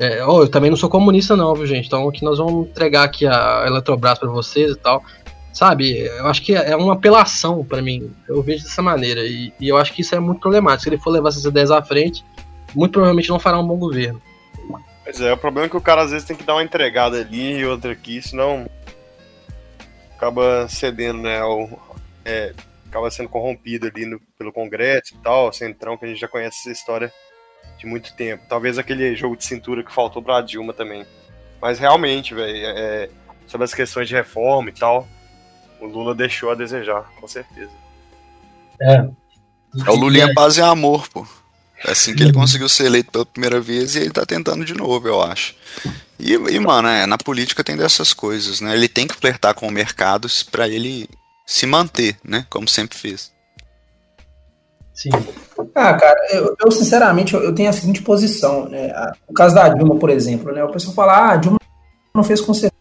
[0.00, 1.86] é, oh, eu também não sou comunista não, viu, gente?
[1.86, 5.02] Então aqui nós vamos entregar aqui a Eletrobras para vocês e tal.
[5.52, 8.12] Sabe, eu acho que é uma apelação para mim.
[8.28, 9.20] Eu vejo dessa maneira.
[9.20, 10.82] E, e, eu acho que isso é muito problemático.
[10.82, 12.24] Se ele for levar essas ideias à frente,
[12.74, 14.20] muito provavelmente não fará um bom governo.
[15.04, 17.18] Pois é, o problema é que o cara às vezes tem que dar uma entregada
[17.18, 18.68] ali e outra aqui, senão
[20.16, 21.38] acaba cedendo, né?
[21.38, 21.68] Ao,
[22.24, 22.52] é,
[22.88, 26.58] acaba sendo corrompido ali no, pelo Congresso e tal, Centrão, que a gente já conhece
[26.60, 27.12] essa história
[27.78, 28.44] de muito tempo.
[28.48, 31.06] Talvez aquele jogo de cintura que faltou pra Dilma também.
[31.60, 32.70] Mas realmente, velho, é,
[33.04, 33.10] é,
[33.46, 35.08] sobre as questões de reforma e tal,
[35.80, 37.72] o Lula deixou a desejar, com certeza.
[38.80, 38.96] É.
[39.86, 41.26] É o Lulinha Paz e Amor, pô.
[41.84, 44.72] É assim que ele conseguiu ser eleito pela primeira vez e ele tá tentando de
[44.72, 45.54] novo, eu acho.
[46.18, 48.74] E, e mano, é, na política tem dessas coisas, né?
[48.74, 51.08] Ele tem que flertar com o mercado para ele
[51.44, 52.46] se manter, né?
[52.48, 53.32] Como sempre fez.
[54.94, 55.10] Sim.
[55.74, 58.92] Ah, cara, eu, eu sinceramente eu, tenho a seguinte posição, né?
[59.28, 60.62] O caso da Dilma, por exemplo, né?
[60.62, 61.58] O pessoal fala, ah, a Dilma
[62.14, 62.72] não fez concessões.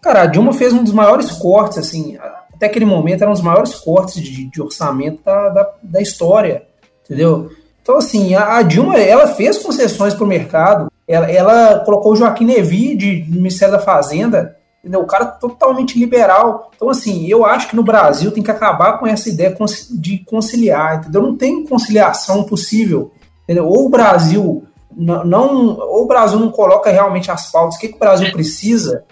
[0.00, 2.16] Cara, a Dilma fez um dos maiores cortes, assim,
[2.54, 6.66] até aquele momento era um dos maiores cortes de, de orçamento da, da, da, história,
[7.04, 7.50] entendeu?
[7.82, 12.16] Então, assim, a, a Dilma, ela fez concessões para o mercado, ela, ela colocou o
[12.16, 15.00] Joaquim Levy de, do Ministério da Fazenda Entendeu?
[15.00, 16.70] O cara totalmente liberal.
[16.74, 19.54] Então, assim, eu acho que no Brasil tem que acabar com essa ideia
[19.90, 21.22] de conciliar, entendeu?
[21.22, 23.12] Não tem conciliação possível.
[23.44, 23.66] Entendeu?
[23.66, 24.64] Ou o Brasil
[24.96, 29.04] não, ou o Brasil não coloca realmente as pautas, o que, que o Brasil precisa.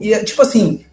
[0.00, 0.84] E, tipo assim,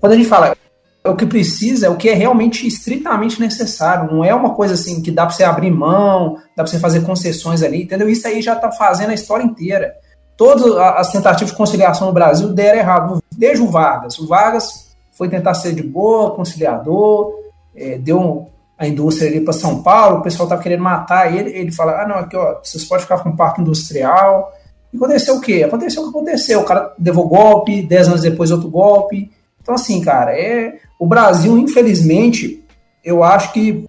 [0.00, 0.56] quando a gente fala
[1.04, 5.00] o que precisa é o que é realmente estritamente necessário, não é uma coisa assim
[5.00, 8.08] que dá para você abrir mão, dá para você fazer concessões ali, entendeu?
[8.08, 9.94] Isso aí já tá fazendo a história inteira
[10.36, 14.18] todas as tentativas de conciliação no Brasil deram errado, desde o Vargas.
[14.18, 17.32] O Vargas foi tentar ser de boa, conciliador,
[17.74, 21.72] é, deu a indústria ali para São Paulo, o pessoal estava querendo matar ele, ele
[21.72, 24.52] fala, ah, não, aqui, ó, vocês podem ficar com um parque industrial.
[24.92, 25.64] E aconteceu o quê?
[25.66, 29.30] Aconteceu o que aconteceu, o cara levou golpe, dez anos depois outro golpe.
[29.62, 32.64] Então, assim, cara, é o Brasil, infelizmente,
[33.02, 33.86] eu acho que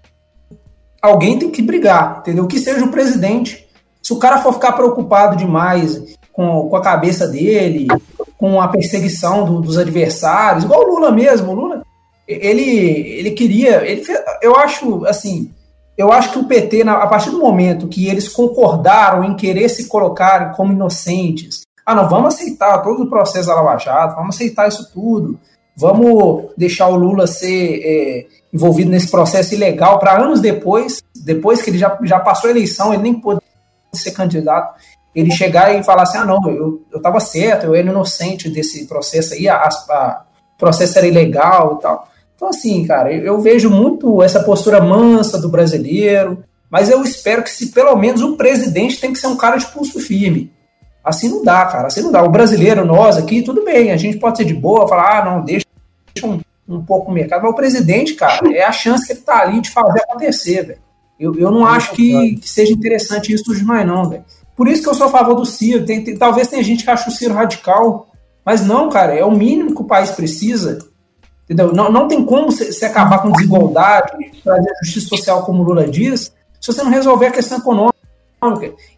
[1.02, 2.48] alguém tem que brigar, entendeu?
[2.48, 3.68] Que seja o presidente.
[4.02, 7.88] Se o cara for ficar preocupado demais com, com a cabeça dele,
[8.38, 11.52] com a perseguição do, dos adversários, igual o Lula mesmo.
[11.52, 11.84] O Lula,
[12.28, 13.86] ele, ele queria.
[13.86, 15.52] Ele fez, eu acho, assim.
[15.98, 19.88] Eu acho que o PT, a partir do momento que eles concordaram em querer se
[19.88, 24.68] colocar como inocentes, ah, não, vamos aceitar todo o processo da Lava Jato, vamos aceitar
[24.68, 25.40] isso tudo,
[25.76, 31.72] vamos deixar o Lula ser é, envolvido nesse processo ilegal para anos depois, depois que
[31.72, 33.42] ele já, já passou a eleição, ele nem pôde
[33.94, 34.76] ser candidato,
[35.18, 38.86] ele chegar e falar assim, ah, não, eu, eu tava certo, eu era inocente desse
[38.86, 39.68] processo aí, a,
[40.60, 42.08] processo era ilegal e tal.
[42.36, 47.42] Então, assim, cara, eu, eu vejo muito essa postura mansa do brasileiro, mas eu espero
[47.42, 50.52] que se pelo menos o presidente tem que ser um cara de pulso firme.
[51.04, 52.22] Assim não dá, cara, assim não dá.
[52.22, 55.44] O brasileiro, nós aqui, tudo bem, a gente pode ser de boa, falar, ah, não,
[55.44, 55.66] deixa,
[56.14, 59.22] deixa um, um pouco o mercado, mas o presidente, cara, é a chance que ele
[59.22, 60.80] tá ali de fazer acontecer, velho.
[61.20, 64.24] Eu, eu não acho que, que seja interessante isso demais, não, velho.
[64.58, 65.86] Por isso que eu sou a favor do Ciro.
[65.86, 68.08] Tem, tem, talvez tenha gente que acha o Ciro radical,
[68.44, 70.80] mas não, cara, é o mínimo que o país precisa.
[71.46, 71.72] Entendeu?
[71.72, 74.12] Não, não tem como se, acabar com desigualdade,
[74.44, 77.96] trazer justiça social, como o Lula diz, se você não resolver a questão econômica.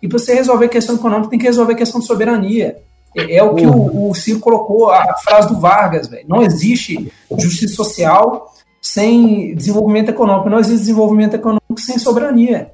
[0.01, 2.77] E para você resolver a questão econômica, tem que resolver a questão de soberania.
[3.15, 6.25] É, é o que o, o Ciro colocou, a frase do Vargas, velho.
[6.27, 12.71] Não existe justiça social sem desenvolvimento econômico, não existe desenvolvimento econômico sem soberania.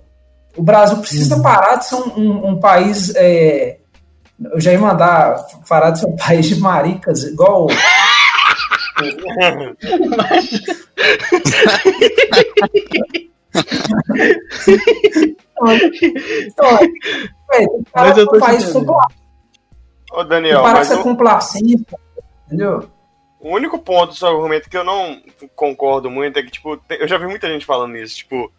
[0.55, 3.13] O Brasil precisa parar de ser um, um, um país.
[3.15, 3.77] É,
[4.51, 5.35] eu já ia mandar
[5.67, 7.67] parar de ser um país de maricas, igual.
[16.47, 16.77] então,
[17.51, 17.65] é,
[17.95, 18.75] Mas eu tô um país
[20.11, 21.85] Ô, Daniel, para mas essa o, complacência,
[22.47, 22.89] entendeu?
[23.39, 25.21] o único ponto do seu argumento que eu não
[25.55, 28.51] concordo muito é que, tipo, eu já vi muita gente falando isso, tipo,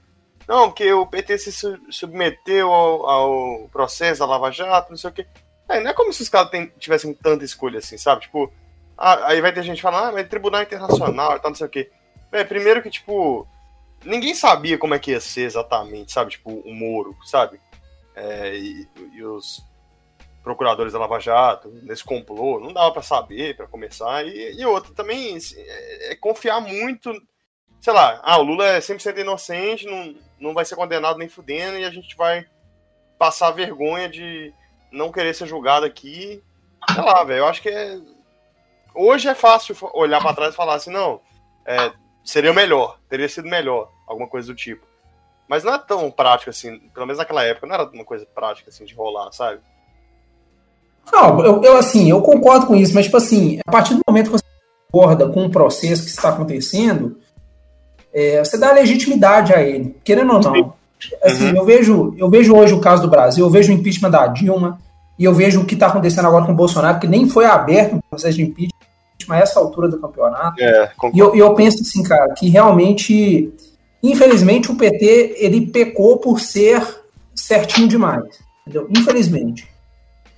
[0.49, 5.11] não, porque o PT se su- submeteu ao, ao processo da Lava Jato, não sei
[5.11, 5.27] o quê.
[5.69, 8.23] É, não é como se os caras tivessem tanta escolha assim, sabe?
[8.23, 8.53] Tipo,
[8.97, 11.91] aí vai ter gente falando, ah, mas Tribunal Internacional e tal, não sei o quê.
[12.31, 13.47] É, primeiro que, tipo,
[14.05, 16.31] ninguém sabia como é que ia ser exatamente, sabe?
[16.33, 17.61] Tipo, o Moro, sabe?
[18.15, 19.63] É, e, e os
[20.45, 24.25] procuradores da Lava Jato, nesse complô, não dava pra saber, pra começar.
[24.25, 27.13] E, e outra, também é, é confiar muito,
[27.87, 31.79] sei lá, ah, o Lula é 100% inocente, não, não vai ser condenado nem fudendo,
[31.79, 32.45] e a gente vai
[33.17, 34.53] passar vergonha de
[34.91, 36.43] não querer ser julgado aqui.
[36.93, 37.97] Sei lá, velho, eu acho que é...
[38.93, 41.21] Hoje é fácil olhar pra trás e falar assim, não,
[41.65, 41.93] é,
[42.25, 44.85] seria melhor, teria sido melhor, alguma coisa do tipo.
[45.47, 48.69] Mas não é tão prático assim, pelo menos naquela época, não era uma coisa prática
[48.69, 49.61] assim de rolar, sabe?
[51.13, 54.27] Não, eu, eu, assim, eu concordo com isso, mas tipo assim, a partir do momento
[54.27, 54.45] que você
[54.91, 57.25] concorda com o processo que está acontecendo,
[58.17, 60.75] é, você dá legitimidade a ele, querendo ou não.
[61.23, 64.27] Assim, eu vejo, eu vejo hoje o caso do Brasil, eu vejo o impeachment da
[64.27, 64.79] Dilma,
[65.19, 67.97] e eu vejo o que está acontecendo agora com o Bolsonaro, que nem foi aberto
[67.97, 68.73] o processo de impeachment
[69.29, 70.59] a essa altura do campeonato.
[70.59, 73.53] É, E eu, eu penso assim, cara, que realmente,
[74.03, 76.83] infelizmente, o PT ele pecou por ser
[77.35, 78.25] certinho demais.
[78.63, 78.89] Entendeu?
[78.97, 79.69] Infelizmente.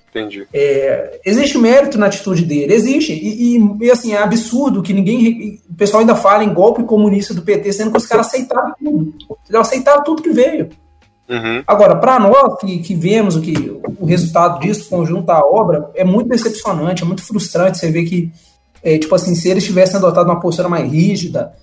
[0.09, 0.47] Entendi.
[0.53, 3.13] É, existe mérito na atitude dele, existe.
[3.13, 5.61] E, e- e, assim, é absurdo que ninguém.
[5.69, 9.13] O pessoal ainda fala em golpe comunista do PT, sendo que os caras aceitaram tudo.
[9.43, 9.61] Entendeu?
[9.61, 10.69] Aceitaram tudo que veio.
[11.29, 11.63] Uhum.
[11.67, 13.53] Agora, para nós que, que vemos o, que,
[13.99, 18.31] o resultado disso, conjunto à obra, é muito decepcionante, é muito frustrante você ver que,
[18.81, 21.53] é, tipo assim, se eles tivessem adotado uma postura mais rígida,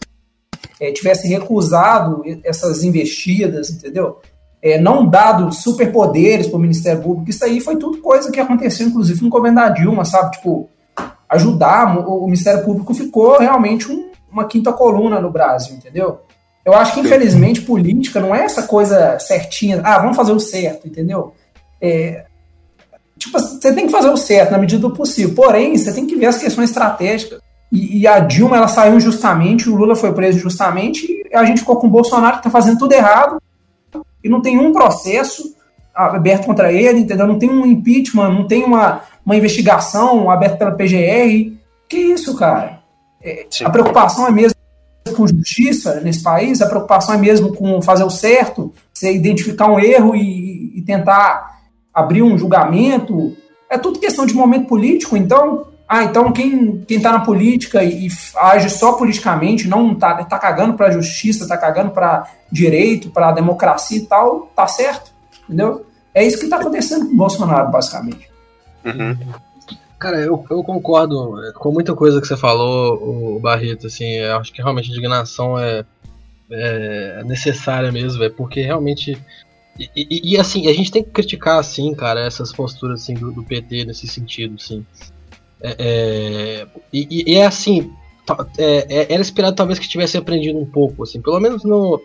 [0.81, 4.21] é, tivessem recusado essas investidas, entendeu?
[4.62, 8.87] É, não dado superpoderes para o Ministério Público, isso aí foi tudo coisa que aconteceu,
[8.88, 10.33] inclusive, no governo da Dilma, sabe?
[10.33, 10.69] Tipo,
[11.29, 16.21] ajudar, o, o Ministério Público ficou realmente um- uma quinta coluna no Brasil, entendeu?
[16.64, 20.88] Eu acho que, infelizmente, política não é essa coisa certinha, ah, vamos fazer o certo,
[20.88, 21.33] entendeu?
[21.81, 22.25] É,
[23.16, 26.16] tipo, você tem que fazer o certo na medida do possível, porém, você tem que
[26.16, 27.38] ver as questões estratégicas.
[27.71, 31.61] E, e a Dilma, ela saiu injustamente, o Lula foi preso injustamente, e a gente
[31.61, 33.40] ficou com o Bolsonaro que tá fazendo tudo errado,
[34.27, 35.55] e não tem um processo
[35.95, 37.27] aberto contra ele, entendeu?
[37.27, 41.53] Não tem um impeachment, não tem uma, uma investigação aberta pela PGR.
[41.89, 42.81] Que isso, cara?
[43.23, 44.57] É, a preocupação é mesmo
[45.17, 49.79] com justiça nesse país, a preocupação é mesmo com fazer o certo, você identificar um
[49.79, 51.61] erro e, e tentar
[51.95, 53.37] abrir um julgamento.
[53.71, 55.69] É tudo questão de momento político, então.
[55.88, 60.38] Ah, então quem, quem tá na política e, e age só politicamente, não tá, tá
[60.38, 65.12] cagando pra justiça, tá cagando pra direito, pra democracia e tal, tá certo,
[65.44, 65.87] entendeu?
[66.12, 68.29] É isso que tá acontecendo com o Bolsonaro, basicamente.
[68.85, 69.16] Uhum.
[69.99, 74.53] Cara, eu, eu concordo com muita coisa que você falou, o Barreto, assim, eu acho
[74.53, 75.85] que realmente a indignação é,
[76.51, 79.16] é necessária mesmo, velho, porque realmente.
[79.79, 83.31] E, e- e, assim, a gente tem que criticar, assim, cara, essas posturas assim, do,
[83.31, 84.85] do PT nesse sentido, assim.
[85.61, 87.92] É, é, e, e- é assim,
[88.59, 92.01] é, é- era esperado talvez que tivesse aprendido um pouco, assim, pelo menos no,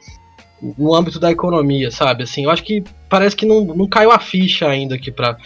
[0.78, 2.24] no âmbito da economia, sabe?
[2.24, 5.38] Assim, eu acho que parece que não, não caiu a ficha ainda aqui para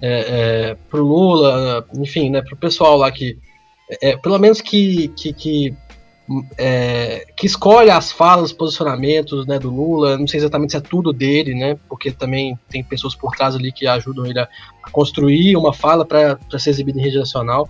[0.00, 3.36] é, é, pro Lula, enfim, né, pro pessoal lá que,
[4.00, 5.74] é, pelo menos que, que, que,
[6.56, 10.80] é, que escolhe as falas, os posicionamentos, né, do Lula, não sei exatamente se é
[10.80, 14.48] tudo dele, né, porque também tem pessoas por trás ali que ajudam ele a,
[14.92, 17.66] construir uma fala para ser exibida em rede nacional,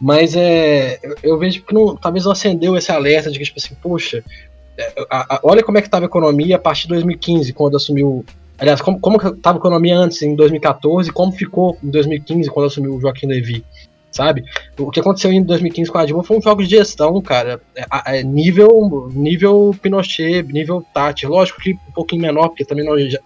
[0.00, 3.74] mas é, eu, vejo que não, talvez não acendeu esse alerta de que, tipo assim,
[3.80, 4.24] poxa,
[4.76, 7.76] é, a- a- olha como é que estava a economia a partir de 2015, quando
[7.76, 8.24] assumiu
[8.56, 13.00] Aliás, como, estava a economia antes, em 2014, como ficou em 2015, quando assumiu o
[13.00, 13.64] Joaquim Levy,
[14.14, 14.44] sabe?
[14.78, 18.18] O que aconteceu em 2015 com a Dilma foi um jogo de gestão, cara, é,
[18.18, 23.18] é, nível, nível Pinochet, nível Tati, lógico que um pouquinho menor, porque também não, já,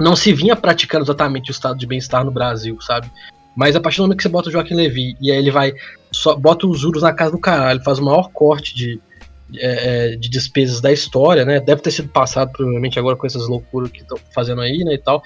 [0.00, 3.08] não se vinha praticando exatamente o estado de bem-estar no Brasil, sabe?
[3.54, 5.72] Mas a partir do momento que você bota o Joaquim Levy, e aí ele vai,
[6.10, 9.00] só bota os juros na casa do caralho, faz o maior corte de,
[9.56, 11.60] é, de despesas da história, né?
[11.60, 14.98] Deve ter sido passado provavelmente agora com essas loucuras que estão fazendo aí, né, e
[14.98, 15.22] tal.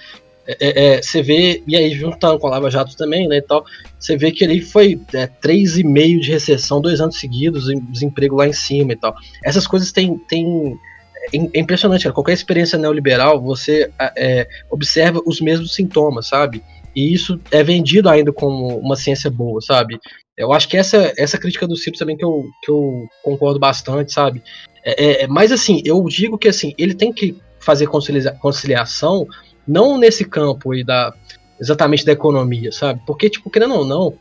[0.47, 3.43] É, é, é você vê, e aí juntando com a Lava Jato também, né, e
[3.43, 3.65] tal,
[3.99, 8.53] você vê que ele foi é, 3,5 de recessão, dois anos seguidos, desemprego lá em
[8.53, 9.15] cima e tal.
[9.45, 10.79] Essas coisas têm, têm
[11.33, 12.15] é impressionante, cara.
[12.15, 16.63] Qualquer experiência neoliberal, você é, observa os mesmos sintomas, sabe?
[16.95, 19.99] E isso é vendido ainda como uma ciência boa, sabe?
[20.37, 24.13] Eu acho que essa, essa crítica do Ciro também que eu, que eu concordo bastante,
[24.13, 24.43] sabe?
[24.85, 29.27] É, é, mas assim, eu digo que assim, ele tem que fazer concilia conciliação
[29.67, 31.13] não nesse campo aí da
[31.61, 33.01] exatamente da economia, sabe?
[33.07, 34.15] Porque tipo, querendo ou não,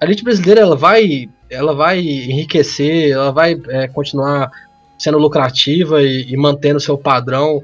[0.00, 4.50] a elite brasileira ela vai ela vai enriquecer, ela vai é, continuar
[4.98, 7.62] sendo lucrativa e, e mantendo seu padrão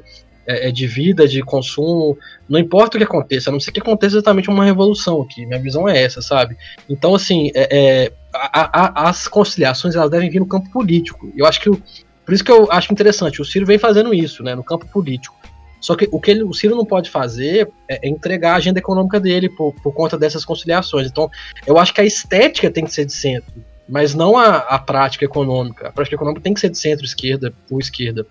[0.49, 2.17] é, é, de vida, de consumo,
[2.49, 5.61] não importa o que aconteça, a não ser que aconteça exatamente uma revolução aqui, minha
[5.61, 6.57] visão é essa, sabe?
[6.89, 11.31] Então, assim, é, é a, a, as conciliações elas devem vir no campo político.
[11.37, 11.81] Eu acho que o,
[12.25, 15.37] por isso que eu acho interessante, o Ciro vem fazendo isso, né, no campo político.
[15.81, 18.79] Só que o que ele, o Ciro não pode fazer é, é entregar a agenda
[18.79, 21.09] econômica dele por, por conta dessas conciliações.
[21.09, 21.31] Então,
[21.67, 23.53] eu acho que a estética tem que ser de centro,
[23.89, 25.89] mas não a, a prática econômica.
[25.89, 28.27] A prática econômica tem que ser de centro-esquerda ou esquerda,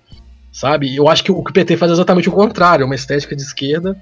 [0.52, 0.96] sabe?
[0.96, 3.96] Eu acho que o, o PT faz exatamente o contrário, é uma estética de esquerda,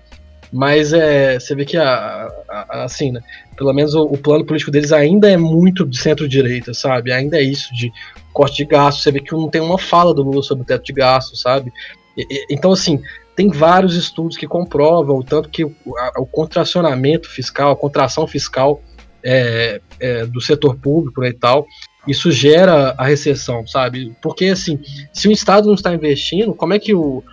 [0.52, 3.22] mas é, você vê que a, a, assim, né,
[3.58, 7.12] pelo menos o, o, plano político deles ainda é muito de centro-direita, sabe?
[7.12, 7.92] Ainda é isso de
[8.34, 9.04] corte de gastos.
[9.04, 11.72] Você vê que não tem uma fala do Lula sobre o teto de gastos, sabe?
[12.18, 13.02] E, e, então, assim,
[13.36, 18.26] tem vários estudos que comprovam o tanto que o, a, o contracionamento fiscal, a contração
[18.26, 18.82] fiscal
[19.24, 21.66] é, é, do setor público né, e tal,
[22.08, 24.16] isso gera a recessão, sabe?
[24.22, 24.80] Porque, assim,
[25.12, 27.24] se o Estado não está investindo, como é que o,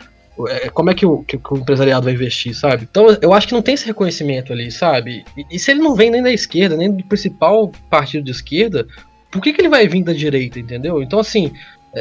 [0.48, 2.88] é, como é que o, que o, empresariado vai investir, sabe?
[2.90, 5.24] Então eu acho que não tem esse reconhecimento ali, sabe?
[5.36, 8.86] E, e, se ele não vem nem da esquerda, nem do principal partido de esquerda,
[9.30, 11.02] por que, que ele vai vir da direita, entendeu?
[11.02, 11.52] Então, assim,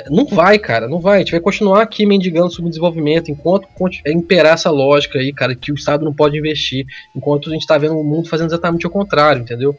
[0.10, 1.18] não vai, cara, não vai.
[1.18, 3.68] A gente vai continuar aqui mendigando sobre desenvolvimento enquanto
[4.06, 6.86] é, imperar essa lógica aí, cara, que o Estado não pode investir,
[7.16, 9.78] enquanto a gente tá vendo o mundo fazendo exatamente o contrário, entendeu?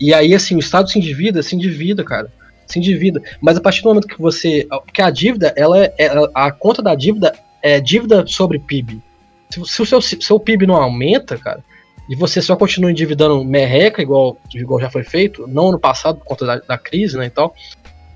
[0.00, 2.30] E, aí, assim, o Estado se endivida, se endivida, cara.
[2.66, 3.22] Se endivida.
[3.40, 4.66] Mas a partir do momento que você.
[4.84, 5.94] Porque a dívida, ela é.
[6.34, 7.32] A conta da dívida
[7.62, 9.00] é dívida sobre PIB.
[9.48, 11.62] Se, o seu, seu PIB não aumenta, cara,
[12.08, 16.24] e você só continua endividando merreca, igual, igual já foi feito, não ano passado por
[16.24, 17.54] conta da, da crise, né, e tal,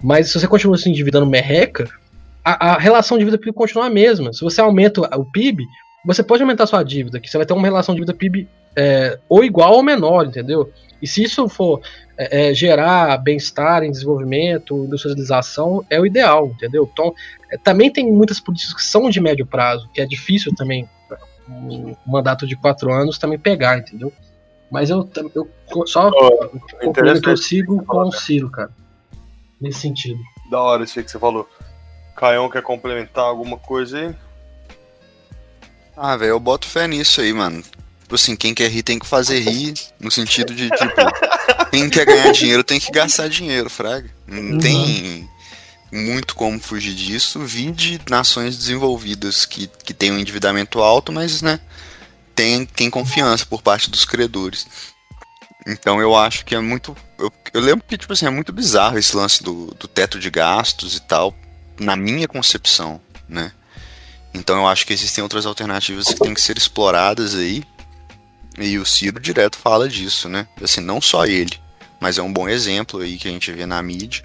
[0.03, 1.88] mas se você continua se endividando merreca,
[2.44, 4.32] a, a relação dívida-PIB continua a mesma.
[4.32, 5.64] Se você aumenta o PIB,
[6.05, 9.74] você pode aumentar sua dívida, que você vai ter uma relação dívida-PIB é, ou igual
[9.74, 10.72] ou menor, entendeu?
[11.03, 11.80] E se isso for
[12.16, 16.88] é, é, gerar bem-estar em desenvolvimento, industrialização, é o ideal, entendeu?
[16.90, 17.14] Então,
[17.51, 20.88] é, também tem muitas políticas que são de médio prazo, que é difícil também
[21.48, 24.12] um mandato de quatro anos também pegar, entendeu?
[24.70, 25.48] Mas eu, eu
[25.86, 28.70] só oh, que eu sigo com o Ciro, cara.
[29.61, 30.20] Nesse sentido.
[30.50, 31.48] Da hora isso aí que você falou.
[32.16, 34.14] Caião quer complementar alguma coisa aí?
[35.96, 37.62] Ah, velho, eu boto fé nisso aí, mano.
[38.11, 42.04] Tipo assim, quem quer rir tem que fazer rir, no sentido de, tipo, quem quer
[42.04, 44.11] ganhar dinheiro tem que gastar dinheiro, fraga.
[44.26, 44.58] Não uhum.
[44.58, 45.28] tem
[45.92, 47.40] muito como fugir disso.
[47.40, 51.61] Vi de nações desenvolvidas que, que têm um endividamento alto, mas, né,
[52.34, 54.66] tem, tem confiança por parte dos credores.
[55.66, 56.96] Então eu acho que é muito.
[57.20, 60.30] Eu, eu lembro que, tipo assim, é muito bizarro esse lance do, do teto de
[60.30, 61.34] gastos e tal,
[61.78, 63.52] na minha concepção, né?
[64.32, 67.62] Então eu acho que existem outras alternativas que têm que ser exploradas aí.
[68.58, 70.48] E o Ciro direto fala disso, né?
[70.62, 71.58] Assim, não só ele,
[72.00, 74.24] mas é um bom exemplo aí que a gente vê na mídia.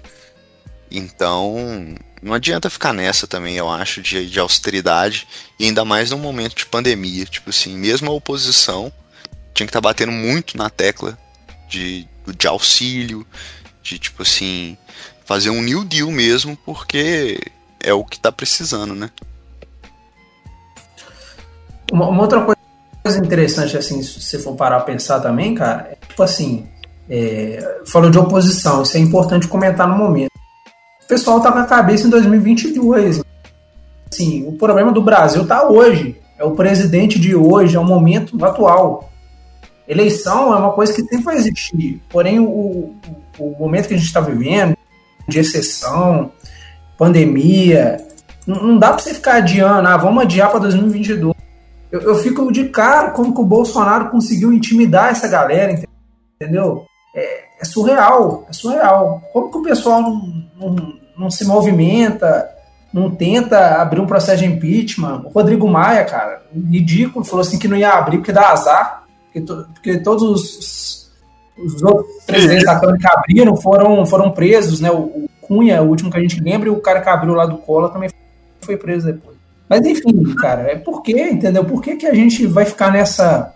[0.90, 5.26] Então, não adianta ficar nessa também, eu acho, de, de austeridade,
[5.58, 7.24] e ainda mais num momento de pandemia.
[7.24, 8.92] Tipo assim, mesmo a oposição
[9.52, 11.18] tinha que estar tá batendo muito na tecla
[11.68, 13.26] de, de auxílio,
[13.82, 14.76] de tipo assim,
[15.24, 17.40] fazer um new deal mesmo, porque
[17.80, 19.10] é o que tá precisando, né?
[21.92, 22.40] Uma, uma outra
[23.02, 26.66] coisa interessante, assim, se você for parar a pensar também, cara, é tipo assim,
[27.08, 30.30] é, falou de oposição, isso é importante comentar no momento.
[31.04, 33.22] O pessoal tá com a cabeça em 2022.
[34.12, 36.20] Assim, o problema do Brasil tá hoje.
[36.36, 39.10] É o presidente de hoje, é o momento atual.
[39.88, 42.94] Eleição é uma coisa que sempre vai existir, porém o,
[43.38, 44.76] o momento que a gente está vivendo,
[45.28, 46.32] de exceção,
[46.98, 47.98] pandemia,
[48.46, 51.34] não, não dá para você ficar adiando, ah, vamos adiar para 2022.
[51.90, 55.80] Eu, eu, fico de cara como que o Bolsonaro conseguiu intimidar essa galera,
[56.40, 56.84] entendeu?
[57.14, 59.22] É, é surreal, é surreal.
[59.32, 62.48] Como que o pessoal não, não, não se movimenta,
[62.92, 65.22] não tenta abrir um processo de impeachment?
[65.24, 69.05] O Rodrigo Maia, cara, ridículo, falou assim que não ia abrir porque dá azar
[69.36, 71.12] porque, to, porque todos os,
[71.58, 74.90] os outros presidentes da Câmara que abriram foram, foram presos, né?
[74.90, 77.46] O, o, Cunha, o último que a gente lembra, e o cara que abriu lá
[77.46, 78.10] do Collor também
[78.60, 79.36] foi preso depois.
[79.68, 81.64] Mas enfim, cara, é por quê, entendeu?
[81.64, 83.54] Por que, que a gente vai ficar nessa.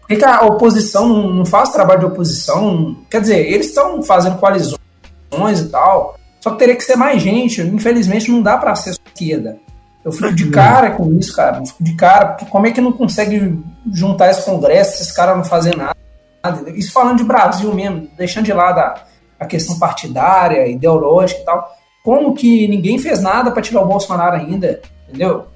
[0.00, 2.96] Por que, que a oposição não, não faz trabalho de oposição?
[3.10, 4.78] Quer dizer, eles estão fazendo coalizões
[5.58, 7.60] e tal, só que teria que ser mais gente.
[7.62, 9.58] Infelizmente não dá para ser esquerda.
[10.04, 11.58] Eu fico de cara com isso, cara.
[11.58, 13.58] Eu fico de cara, porque como é que não consegue
[13.92, 15.96] juntar esse congresso, esses caras não fazem nada?
[16.74, 19.04] Isso falando de Brasil mesmo, deixando de lado a,
[19.38, 21.70] a questão partidária, ideológica e tal.
[22.02, 24.80] Como que ninguém fez nada para tirar o Bolsonaro ainda?
[25.08, 25.46] Entendeu?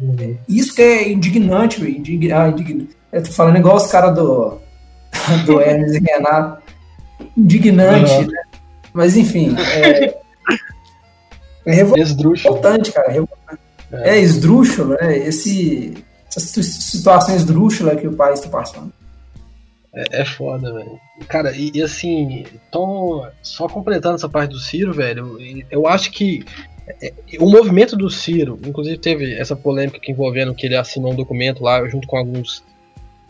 [0.00, 0.38] Uhum.
[0.48, 2.32] Isso que é indignante, indign...
[2.32, 2.96] ah, indignante.
[3.12, 4.60] Eu tô falando igual os caras do,
[5.44, 6.62] do Hermes e Renato.
[7.36, 8.26] Indignante, uhum.
[8.26, 8.42] né?
[8.92, 10.14] Mas enfim, é,
[11.64, 13.16] é revoltante, cara.
[13.16, 13.22] É,
[13.92, 15.18] é esdrúxulo, né?
[15.18, 15.94] Esse,
[16.28, 18.92] essa situação esdrúxula que o país está passando.
[19.94, 20.98] É, é foda, velho.
[21.28, 25.36] Cara, e, e, assim, então, só completando essa parte do Ciro, velho,
[25.70, 26.44] eu acho que
[27.00, 31.16] é, o movimento do Ciro, inclusive teve essa polêmica que envolvendo que ele assinou um
[31.16, 32.64] documento lá junto com alguns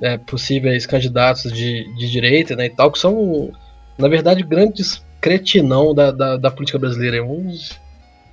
[0.01, 3.53] é, possíveis candidatos de, de direita, né, e tal, que são,
[3.99, 7.23] na verdade, grandes cretinão da, da, da política brasileira.
[7.23, 7.81] Uns,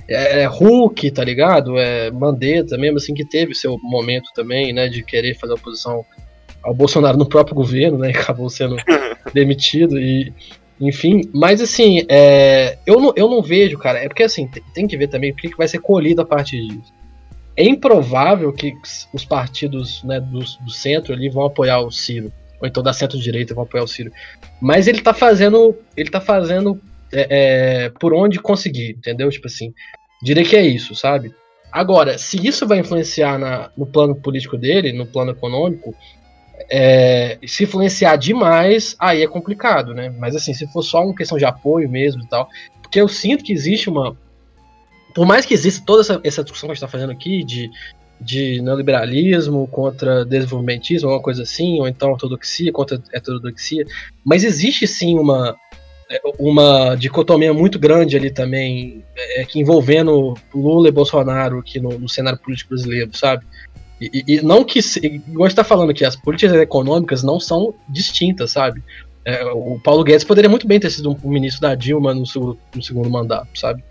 [0.09, 1.77] é, é Hulk, tá ligado?
[1.77, 6.03] É Mandetta mesmo, assim, que teve seu momento também, né, de querer fazer oposição
[6.63, 8.75] ao Bolsonaro no próprio governo, né, acabou sendo
[9.33, 10.33] demitido e
[10.81, 14.87] enfim, mas assim, é, eu, não, eu não vejo, cara, é porque assim, tem, tem
[14.87, 16.93] que ver também o que vai ser colhido a partir disso.
[17.57, 18.73] É improvável que
[19.13, 22.31] os partidos né, do, do centro ali vão apoiar o Ciro,
[22.61, 24.09] ou então da centro-direita vão apoiar o Ciro.
[24.61, 26.79] Mas ele tá fazendo, ele tá fazendo
[27.11, 27.27] é,
[27.85, 29.29] é, por onde conseguir, entendeu?
[29.29, 29.73] Tipo assim,
[30.21, 31.33] diria que é isso, sabe?
[31.71, 35.95] Agora, se isso vai influenciar na, no plano político dele, no plano econômico,
[36.69, 40.09] é, se influenciar demais, aí é complicado, né?
[40.17, 42.49] Mas assim, se for só uma questão de apoio mesmo e tal,
[42.81, 44.17] porque eu sinto que existe uma.
[45.13, 47.69] Por mais que exista toda essa, essa discussão que a gente está fazendo aqui de,
[48.19, 53.85] de neoliberalismo contra desenvolvimentismo, uma coisa assim, ou então ortodoxia contra heterodoxia,
[54.25, 55.55] mas existe sim uma,
[56.39, 62.09] uma dicotomia muito grande ali também, é, que envolvendo Lula e Bolsonaro aqui no, no
[62.09, 63.45] cenário político brasileiro, sabe?
[64.01, 68.81] E, e não que, igual está falando aqui, as políticas econômicas não são distintas, sabe?
[69.25, 72.57] É, o Paulo Guedes poderia muito bem ter sido um, ministro da Dilma no, segundo,
[72.73, 73.83] no segundo mandato, sabe?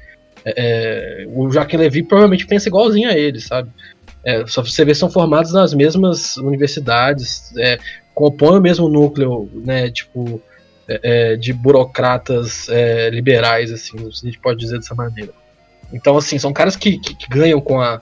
[0.44, 3.70] É, é, o Joaquim Levy provavelmente pensa igualzinho a ele, sabe?
[4.24, 7.78] É, só você vê são formados nas mesmas universidades, é,
[8.14, 9.90] compõem o mesmo núcleo, né?
[9.90, 10.42] Tipo,
[10.88, 12.66] é, é, de burocratas
[13.12, 15.32] liberais, assim, a gente pode dizer dessa maneira.
[15.92, 18.00] Então, assim, são caras que, que, que ganham com a,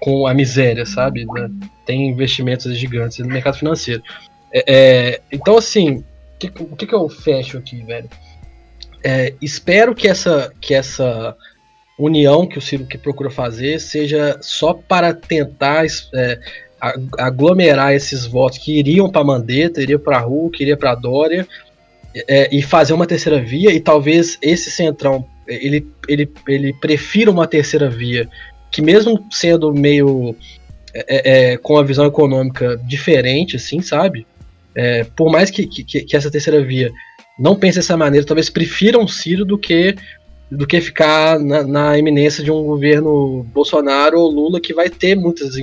[0.00, 1.24] com a miséria, sabe?
[1.24, 1.50] Né?
[1.84, 4.02] Tem investimentos gigantes no mercado financeiro.
[4.52, 6.04] É, é, então, assim,
[6.38, 8.08] que, o que, que eu fecho aqui, velho?
[9.02, 11.36] É, espero que essa, que essa
[11.98, 16.38] união que o Ciro que procura fazer seja só para tentar é,
[17.18, 21.46] aglomerar esses votos que iriam para Mandetta, iriam para Hulk, iriam para Dória
[22.14, 27.46] é, e fazer uma terceira via e talvez esse centrão ele, ele, ele prefira uma
[27.46, 28.28] terceira via
[28.70, 30.34] que mesmo sendo meio
[30.94, 34.26] é, é, com a visão econômica diferente, assim, sabe?
[34.74, 36.90] É, por mais que, que, que, essa terceira via
[37.38, 39.96] não pense dessa maneira, talvez prefiram Ciro do que
[40.54, 45.14] do que ficar na, na eminência de um governo Bolsonaro ou Lula que vai ter
[45.14, 45.54] muitas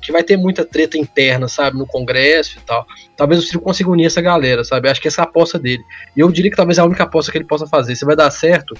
[0.00, 2.86] que vai ter muita treta interna, sabe, no Congresso e tal.
[3.16, 4.88] Talvez o Ciro consiga unir essa galera, sabe?
[4.88, 5.82] Acho que essa é a aposta dele.
[6.16, 7.96] E eu diria que talvez é a única aposta que ele possa fazer.
[7.96, 8.76] Se vai dar certo,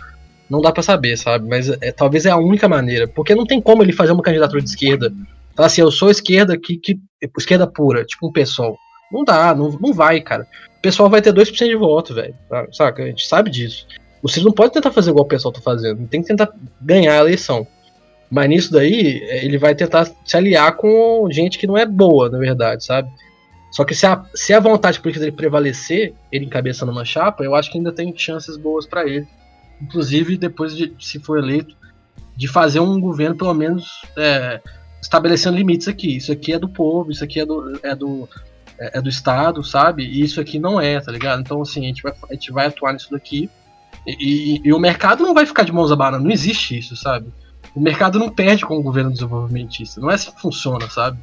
[0.49, 1.49] não dá para saber, sabe?
[1.49, 3.09] Mas é, talvez é a única maneira.
[3.09, 5.13] Porque não tem como ele fazer uma candidatura de esquerda.
[5.57, 6.99] Falar assim, eu sou esquerda que, que
[7.37, 8.77] esquerda pura, tipo um pessoal.
[9.13, 10.47] Não dá, não, não vai, cara.
[10.79, 12.35] O pessoal vai ter 2% de voto, velho.
[12.73, 13.03] Saca?
[13.03, 13.87] A gente sabe disso.
[14.27, 16.07] Ciro não pode tentar fazer igual o pessoal tá fazendo.
[16.09, 16.51] Tem que tentar
[16.81, 17.67] ganhar a eleição.
[18.31, 22.39] Mas nisso daí, ele vai tentar se aliar com gente que não é boa, na
[22.39, 23.09] verdade, sabe?
[23.71, 27.55] Só que se a, se a vontade política dele prevalecer, ele encabeçando uma chapa, eu
[27.55, 29.27] acho que ainda tem chances boas para ele
[29.81, 31.77] inclusive depois de se for eleito,
[32.37, 34.61] de fazer um governo pelo menos é,
[35.01, 36.17] estabelecendo limites aqui.
[36.17, 38.29] Isso aqui é do povo, isso aqui é do, é do,
[38.79, 40.05] é, é do Estado, sabe?
[40.05, 41.41] E isso aqui não é, tá ligado?
[41.41, 43.51] Então, assim, a gente vai, a gente vai atuar nisso daqui.
[44.11, 47.27] E, e, o mercado não vai ficar de mãos abanando, não existe isso, sabe?
[47.75, 51.19] O mercado não perde com o governo desenvolvimentista, não é assim que funciona, sabe?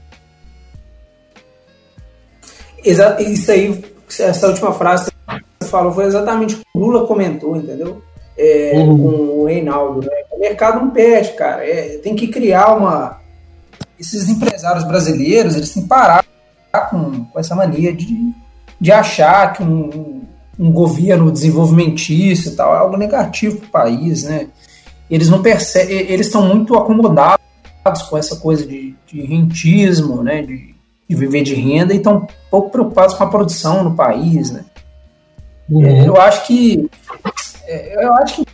[2.83, 3.83] Exato, isso aí,
[4.19, 8.03] essa última frase que você falou foi exatamente o que o Lula comentou, entendeu?
[8.37, 8.97] é, uhum.
[8.97, 10.01] com o Reinaldo.
[10.01, 10.23] Né?
[10.31, 11.67] O mercado não perde, cara.
[11.67, 13.19] É, tem que criar uma.
[13.99, 16.23] Esses empresários brasileiros, eles têm que parar
[16.89, 18.33] com, com essa mania de,
[18.79, 20.23] de achar que um,
[20.57, 24.47] um governo desenvolvimentista e tal é algo negativo para o país, né?
[25.09, 27.37] Eles não percebem, eles estão muito acomodados
[28.09, 30.73] com essa coisa de, de rentismo, né, de,
[31.07, 34.65] de, viver de renda, e estão pouco preocupados com a produção no país, né.
[35.69, 35.85] Uhum.
[35.85, 36.89] É, eu acho que,
[37.67, 38.45] é, eu acho que,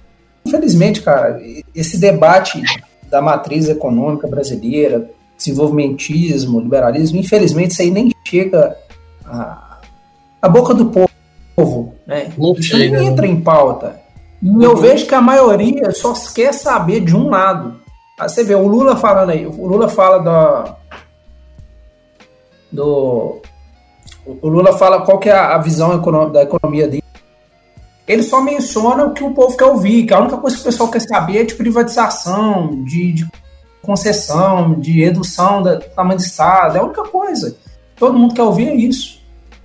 [0.45, 1.41] infelizmente, cara,
[1.73, 2.61] esse debate
[3.09, 8.75] da matriz econômica brasileira, desenvolvimentismo, liberalismo, infelizmente isso aí nem chega
[9.25, 9.79] à,
[10.41, 11.10] à boca do povo,
[12.05, 12.29] né?
[12.57, 13.99] Isso nem entra em pauta.
[14.41, 17.79] E eu vejo que a maioria só quer saber de um lado.
[18.19, 20.75] Aí você vê o Lula falando aí, o Lula fala da.
[22.71, 23.41] Do.
[24.25, 25.99] O Lula fala qual que é a visão
[26.31, 27.03] da economia dele.
[28.07, 30.65] Ele só menciona o que o povo quer ouvir, que a única coisa que o
[30.65, 33.27] pessoal quer saber é de privatização, de, de
[33.81, 37.57] concessão, de redução do tamanho do Estado, é a única coisa.
[37.95, 39.20] Todo mundo quer ouvir é isso.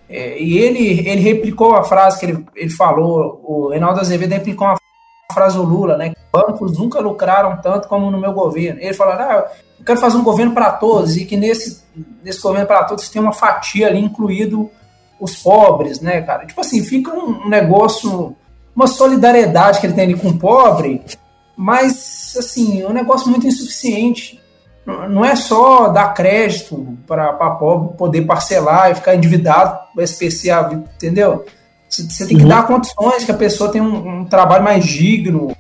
[0.08, 4.66] É, e ele, ele replicou a frase que ele, ele falou, o Reinaldo Azevedo replicou
[4.66, 4.76] a
[5.32, 6.12] frase do Lula, né?
[6.32, 8.80] Bancos nunca lucraram tanto como no meu governo.
[8.80, 9.46] Ele falou, ah,
[9.78, 11.82] eu quero fazer um governo para todos, e que nesse,
[12.22, 14.70] nesse governo para todos tem uma fatia ali, incluído
[15.18, 16.46] os pobres, né, cara?
[16.46, 18.36] Tipo assim, fica um negócio,
[18.74, 21.02] uma solidariedade que ele tem ali com o pobre,
[21.56, 24.40] mas, assim, é um negócio muito insuficiente
[24.86, 30.50] não é só dar crédito para pobre poder parcelar e ficar endividado o SPC,
[30.94, 31.44] entendeu?
[31.88, 32.48] Você tem que uhum.
[32.48, 35.56] dar condições que a pessoa tenha um, um, trabalho mais digno,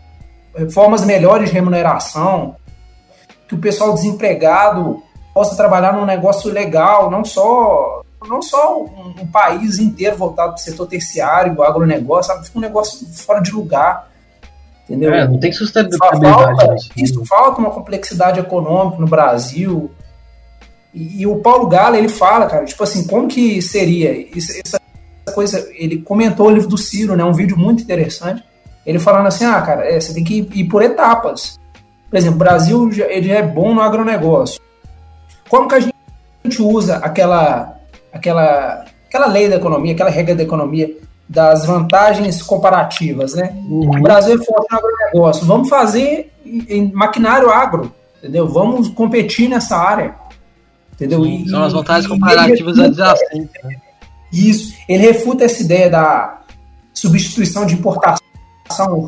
[0.70, 2.56] formas melhores de remuneração,
[3.48, 5.02] que o pessoal desempregado
[5.34, 10.60] possa trabalhar num negócio legal, não só não só um, um país inteiro voltado para
[10.60, 12.46] o setor terciário, agronegócio, sabe?
[12.46, 14.08] Fica um negócio fora de lugar.
[14.88, 15.12] Entendeu?
[15.12, 16.22] É, não tem sustentabilidade.
[16.22, 19.90] Falta, isso, falta uma complexidade econômica no Brasil.
[20.94, 24.80] E, e, o Paulo Gala, ele fala, cara, tipo assim, como que seria isso, essa
[25.34, 28.42] coisa, ele comentou o livro do Ciro, né, um vídeo muito interessante,
[28.86, 31.58] ele falando assim, ah, cara, é, você tem que ir por etapas.
[32.08, 34.60] Por exemplo, o Brasil, ele é bom no agronegócio.
[35.48, 37.76] Como que a gente usa aquela,
[38.12, 40.96] aquela, aquela lei da economia, aquela regra da economia
[41.28, 43.54] das vantagens comparativas, né?
[43.68, 43.98] Uhum.
[43.98, 45.46] O Brasil é forte no agronegócio.
[45.46, 48.48] Vamos fazer em maquinário agro, entendeu?
[48.48, 50.14] Vamos competir nessa área,
[50.94, 51.24] entendeu?
[51.24, 53.64] Sim, e, são as vantagens comparativas adjacentes.
[53.64, 53.76] Né?
[54.32, 54.74] Isso.
[54.88, 56.40] Ele refuta essa ideia da
[56.94, 58.24] substituição de importação.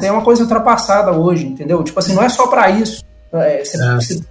[0.01, 1.83] Tem uma coisa ultrapassada hoje, entendeu?
[1.83, 3.05] Tipo assim, não é só para isso.
[3.33, 3.95] É, você, é.
[3.95, 4.23] Você,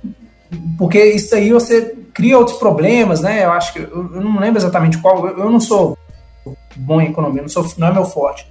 [0.77, 3.45] porque isso aí você cria outros problemas, né?
[3.45, 5.27] Eu acho que eu, eu não lembro exatamente qual.
[5.27, 5.97] Eu, eu não sou
[6.75, 8.47] bom em economia, não, sou, não é meu forte.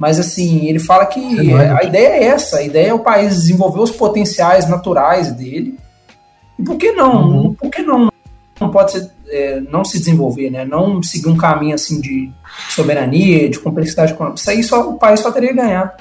[0.00, 3.34] Mas assim, ele fala que é a ideia é essa, a ideia é o país
[3.34, 5.78] desenvolver os potenciais naturais dele.
[6.58, 7.28] E por que não?
[7.28, 7.54] Uhum.
[7.54, 8.10] Por que não,
[8.58, 10.64] não pode ser, é, não se desenvolver, né?
[10.64, 12.30] Não seguir um caminho assim de
[12.70, 14.40] soberania, de complexidade econômica.
[14.40, 15.96] Isso aí só, o país só teria a ganhar.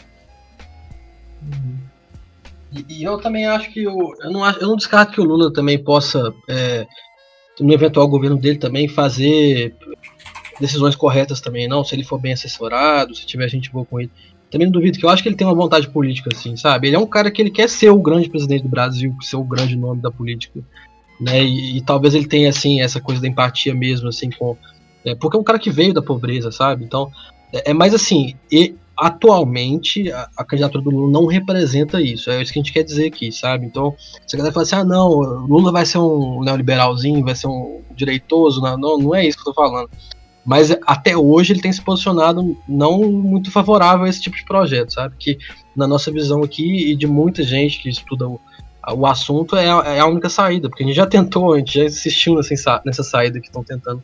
[1.41, 1.77] Uhum.
[2.71, 5.51] E, e, eu também acho que o, eu, não, eu não descarto que o Lula
[5.51, 6.87] também possa, é,
[7.59, 9.75] no eventual governo dele, também fazer
[10.59, 11.83] decisões corretas também, não.
[11.83, 14.11] Se ele for bem assessorado, se tiver gente boa com ele.
[14.51, 16.87] Também não duvido que eu acho que ele tem uma vontade política, assim, sabe?
[16.87, 19.43] Ele é um cara que ele quer ser o grande presidente do Brasil, ser o
[19.43, 20.59] grande nome da política,
[21.21, 21.43] né?
[21.43, 24.57] E, e talvez ele tenha, assim, essa coisa da empatia mesmo, assim, com.
[25.05, 26.83] É, porque é um cara que veio da pobreza, sabe?
[26.83, 27.11] Então,
[27.53, 32.29] é, é mais assim, e, atualmente a, a, candidatura do Lula não representa isso.
[32.29, 33.65] É isso que a gente quer dizer aqui, sabe?
[33.65, 33.95] Então,
[34.25, 38.61] você quer falar assim, ah, não, Lula vai ser um neoliberalzinho, vai ser um direitoso,
[38.61, 39.89] não, não, não é isso que eu tô falando.
[40.49, 44.91] Mas até hoje ele tem se posicionado não muito favorável a esse tipo de projeto,
[44.91, 45.13] sabe?
[45.19, 45.37] Que
[45.75, 48.41] na nossa visão aqui e de muita gente que estuda o,
[48.93, 51.77] o assunto é a, é a única saída, porque a gente já tentou, a gente
[51.77, 54.01] já insistiu nessa, nessa saída que estão tentando.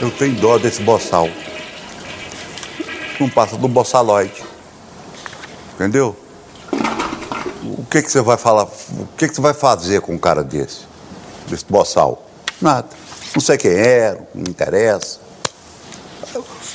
[0.00, 1.28] Eu tenho dó desse boçal.
[3.18, 4.44] Não passa do boçaloide.
[5.74, 6.16] Entendeu?
[7.64, 8.62] O que, que você vai falar?
[8.62, 10.84] O que, que você vai fazer com um cara desse?
[11.48, 12.29] Desse boçal?
[12.60, 12.88] Nada.
[13.34, 15.20] Não sei quem é, não interessa.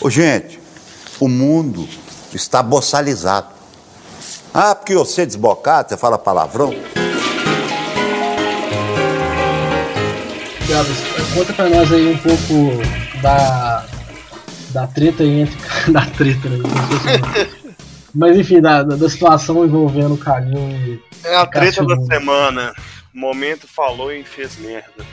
[0.01, 0.59] Ô, gente,
[1.19, 1.87] o mundo
[2.33, 3.47] está boçalizado.
[4.53, 6.73] Ah, porque você é desbocado, você fala palavrão.
[10.67, 10.97] Gabs,
[11.33, 13.85] conta pra nós aí um pouco da,
[14.71, 15.57] da treta entre.
[15.91, 16.57] da treta, né?
[18.13, 21.01] Mas enfim, da, da situação envolvendo o Calil e.
[21.23, 22.73] É a treta da semana.
[23.13, 25.05] Momento falou e fez merda.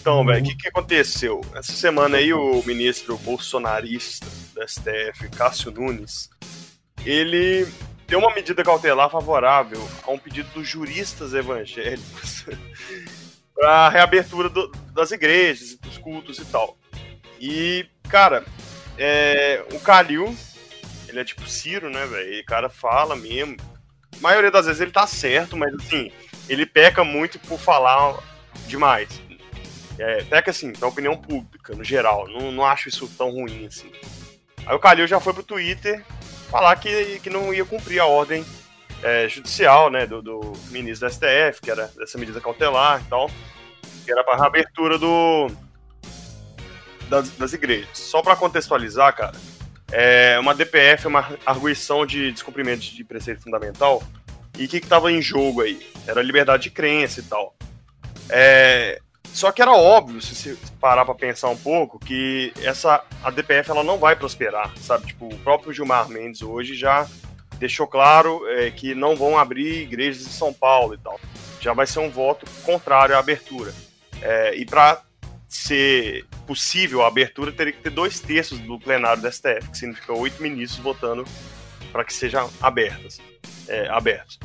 [0.00, 1.40] Então, velho, o que, que aconteceu?
[1.54, 6.30] Essa semana aí, o ministro bolsonarista do STF, Cássio Nunes,
[7.04, 7.66] ele
[8.06, 12.44] deu uma medida cautelar favorável a um pedido dos juristas evangélicos
[13.54, 16.76] para a reabertura do, das igrejas, dos cultos e tal.
[17.40, 18.44] E, cara,
[18.96, 20.36] é, o Calil,
[21.08, 22.40] ele é tipo Ciro, né, velho?
[22.40, 23.56] O cara fala mesmo
[24.18, 26.10] a maioria das vezes ele tá certo, mas assim,
[26.48, 28.18] ele peca muito por falar
[28.66, 29.08] demais.
[29.98, 32.28] É, peca assim, na opinião pública, no geral.
[32.28, 33.90] Não, não acho isso tão ruim assim.
[34.66, 36.04] Aí o Calil já foi pro Twitter
[36.50, 38.44] falar que, que não ia cumprir a ordem
[39.02, 43.30] é, judicial, né, do, do, ministro da STF, que era dessa medida cautelar e tal,
[44.04, 45.48] que era para abertura do
[47.08, 47.88] das, das igrejas.
[47.94, 49.36] Só para contextualizar, cara,
[49.90, 54.02] é uma DPF é uma arguição de descumprimento de preceito fundamental.
[54.58, 55.80] E o que estava em jogo aí?
[56.06, 57.54] Era liberdade de crença e tal.
[58.28, 59.00] É,
[59.38, 63.70] só que era óbvio, se você parar para pensar um pouco, que essa a DPF
[63.70, 65.06] ela não vai prosperar, sabe?
[65.06, 67.06] Tipo, o próprio Gilmar Mendes hoje já
[67.56, 71.20] deixou claro é, que não vão abrir igrejas em São Paulo e tal.
[71.60, 73.72] Já vai ser um voto contrário à abertura.
[74.20, 75.02] É, e para
[75.48, 80.12] ser possível a abertura, teria que ter dois terços do plenário da STF, que significa
[80.14, 81.24] oito ministros votando
[81.92, 83.20] para que sejam abertas,
[83.68, 84.38] é, abertos.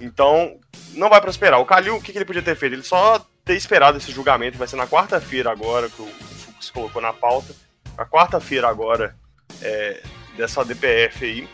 [0.00, 0.58] Então,
[0.94, 1.60] não vai prosperar.
[1.60, 2.72] O Calil, o que, que, ele podia ter feito?
[2.72, 7.00] Ele só ter esperado esse julgamento, vai ser na quarta-feira agora, que o Fux colocou
[7.00, 7.54] na pauta,
[7.96, 9.16] a quarta-feira agora
[9.62, 10.02] é,
[10.36, 11.48] dessa DPF aí,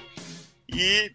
[0.69, 1.13] e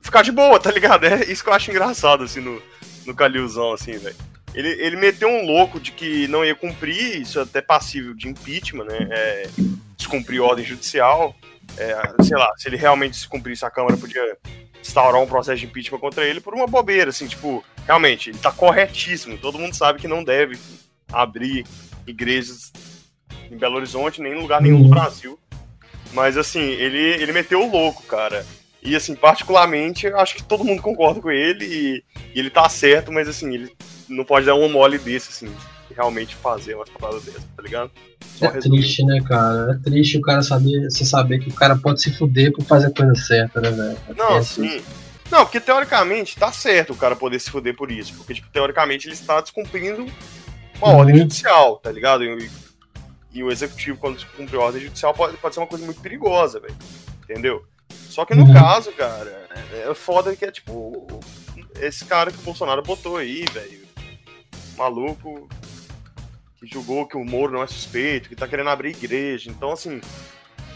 [0.00, 1.04] ficar de boa, tá ligado?
[1.06, 2.62] É isso que eu acho engraçado, assim, no,
[3.06, 4.16] no Calilzão, assim, velho.
[4.54, 8.28] Ele, ele meteu um louco de que não ia cumprir, isso é até passível de
[8.28, 9.08] impeachment, né?
[9.10, 9.48] É,
[9.96, 11.34] descumprir ordem judicial.
[11.76, 14.36] É, sei lá, se ele realmente descumprisse, a Câmara podia
[14.80, 18.50] instaurar um processo de impeachment contra ele por uma bobeira, assim, tipo, realmente, ele tá
[18.52, 19.38] corretíssimo.
[19.38, 20.58] Todo mundo sabe que não deve
[21.12, 21.64] abrir
[22.06, 22.72] igrejas
[23.50, 24.90] em Belo Horizonte, nem em lugar nenhum do uhum.
[24.90, 25.38] Brasil.
[26.12, 28.46] Mas, assim, ele, ele meteu o louco, cara.
[28.82, 32.04] E, assim, particularmente, acho que todo mundo concorda com ele e,
[32.34, 33.72] e ele tá certo, mas, assim, ele
[34.08, 35.54] não pode dar um mole desse, assim,
[35.98, 37.90] realmente fazer umas paradas dessas, tá ligado?
[38.36, 38.82] Só é resumindo.
[38.82, 39.72] triste, né, cara?
[39.72, 42.86] É triste o cara saber, você saber que o cara pode se fuder por fazer
[42.86, 43.98] a coisa certa, né, velho?
[44.16, 44.80] Não, é sim.
[45.28, 48.14] Não, porque teoricamente tá certo o cara poder se fuder por isso.
[48.14, 50.06] Porque, tipo, teoricamente ele está descumprindo
[50.80, 50.98] uma uhum.
[50.98, 52.24] ordem judicial, tá ligado?
[52.24, 52.48] E,
[53.32, 56.60] e, o executivo, quando cumpre a ordem judicial, pode, pode ser uma coisa muito perigosa,
[56.60, 56.76] velho.
[57.24, 57.64] Entendeu?
[58.08, 58.54] Só que no uhum.
[58.54, 61.06] caso, cara, é, é foda que é tipo.
[61.80, 63.88] Esse cara que o Bolsonaro botou aí, velho
[64.78, 65.48] maluco
[66.58, 69.50] que julgou que o Moro não é suspeito, que tá querendo abrir igreja.
[69.50, 70.00] Então, assim,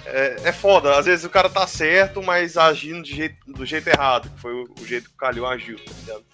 [0.07, 0.99] é, é foda.
[0.99, 4.69] Às vezes o cara tá certo, mas agindo jeito, do jeito errado, que foi o,
[4.81, 6.25] o, jeito que o Calil agiu, tá ligado?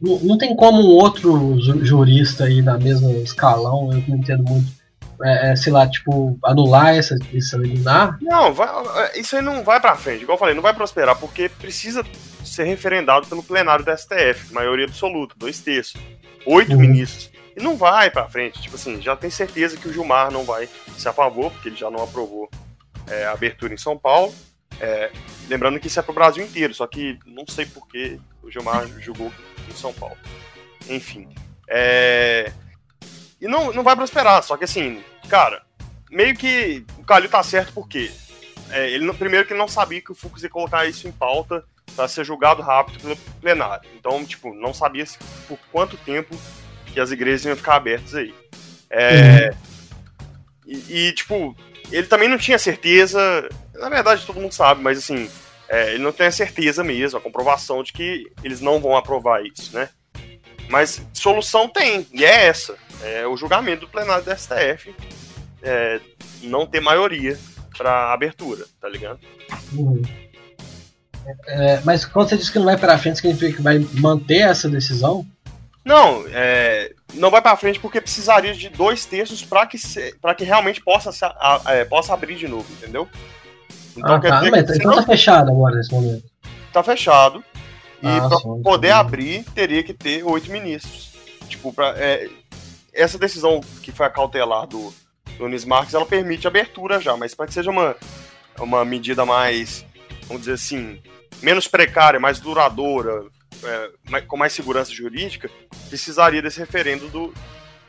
[0.00, 4.80] Não, não, tem como um outro jurista aí na mesma escalão, eu não entendo muito.
[5.22, 8.16] É, é, sei lá, tipo, anular essa, essa liminar?
[8.22, 8.68] Não, vai,
[9.04, 10.22] é, isso aí não vai pra frente.
[10.22, 12.02] Igual eu falei, não vai prosperar, porque precisa
[12.42, 16.00] ser referendado pelo plenário da STF, maioria absoluta, dois terços
[16.46, 16.80] oito uhum.
[16.80, 17.30] ministros.
[17.60, 18.60] Não vai para frente.
[18.60, 21.76] Tipo assim, já tem certeza que o Gilmar não vai ser a favor, porque ele
[21.76, 22.50] já não aprovou
[23.06, 24.34] é, a abertura em São Paulo.
[24.80, 25.10] É,
[25.48, 28.86] lembrando que isso é pro Brasil inteiro, só que não sei por que o Gilmar
[29.00, 29.32] julgou
[29.68, 30.16] em São Paulo.
[30.88, 31.28] Enfim.
[31.68, 32.52] É...
[33.40, 35.62] E não, não vai prosperar, só que assim, cara,
[36.10, 38.10] meio que o Calil tá certo porque
[38.70, 41.64] é, ele primeiro que ele não sabia que o Fux ia colocar isso em pauta
[41.94, 43.88] para ser julgado rápido pelo plenário.
[43.94, 45.04] Então, tipo, não sabia
[45.48, 46.36] por quanto tempo
[46.92, 48.34] que as igrejas iam ficar abertas aí.
[48.90, 49.56] É, uhum.
[50.66, 51.56] e, e, tipo,
[51.92, 55.30] ele também não tinha certeza, na verdade todo mundo sabe, mas assim,
[55.68, 59.44] é, ele não tem a certeza mesmo, a comprovação de que eles não vão aprovar
[59.44, 59.88] isso, né?
[60.68, 62.76] Mas solução tem, e é essa.
[63.02, 64.94] É o julgamento do plenário do STF
[65.62, 66.00] é,
[66.42, 67.38] não ter maioria
[67.76, 69.20] para abertura, tá ligado?
[69.72, 70.02] Uhum.
[71.46, 74.68] É, mas quando você diz que não vai para frente, significa que vai manter essa
[74.68, 75.26] decisão?
[75.84, 79.78] Não, é, não vai para frente porque precisaria de dois terços para que,
[80.20, 83.08] para que realmente possa, se, a, é, possa abrir de novo, entendeu?
[83.96, 86.24] Então, ah, tá, mas, então tá fechado agora nesse momento.
[86.72, 87.42] Tá fechado.
[88.02, 91.12] E ah, para poder abrir, teria que ter oito ministros.
[91.48, 92.28] Tipo, pra, é,
[92.92, 94.92] essa decisão que foi a cautelar do,
[95.36, 97.96] do Nunes Marques, ela permite abertura já, mas para que seja uma,
[98.58, 99.84] uma medida mais,
[100.26, 101.00] vamos dizer assim,
[101.42, 103.24] menos precária, mais duradoura,
[103.64, 105.50] é, com mais segurança jurídica,
[105.88, 107.34] precisaria desse referendo do,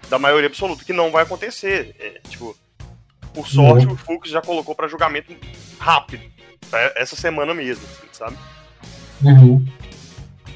[0.09, 1.95] da maioria absoluta, que não vai acontecer.
[1.99, 2.55] É, tipo,
[3.33, 3.93] por sorte, uhum.
[3.93, 5.35] o Fux já colocou para julgamento
[5.79, 6.23] rápido,
[6.95, 8.37] essa semana mesmo, assim, sabe?
[9.23, 9.65] Uhum.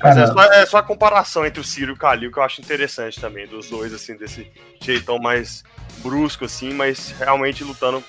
[0.02, 2.44] Mas é só, é só, a comparação entre o Ciro e o Calil que eu
[2.44, 4.52] acho interessante também, dos dois, assim, desse
[4.82, 5.64] jeitão mais
[6.00, 8.04] brusco, assim, mas realmente lutando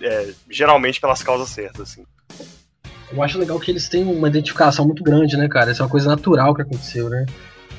[0.00, 2.06] é, geralmente pelas causas certas, assim.
[3.12, 5.70] Eu acho legal que eles têm uma identificação muito grande, né, cara?
[5.70, 7.24] Isso é uma coisa natural que aconteceu, né?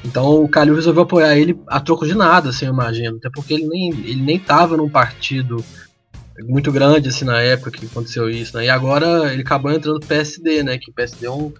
[0.05, 3.17] Então o Calil resolveu apoiar ele a troco de nada, assim, eu imagino.
[3.17, 5.63] Até porque ele nem, ele nem tava num partido
[6.43, 8.65] muito grande, assim, na época que aconteceu isso, né?
[8.65, 10.77] E agora ele acabou entrando no PSD, né?
[10.77, 11.51] Que o PSD é um,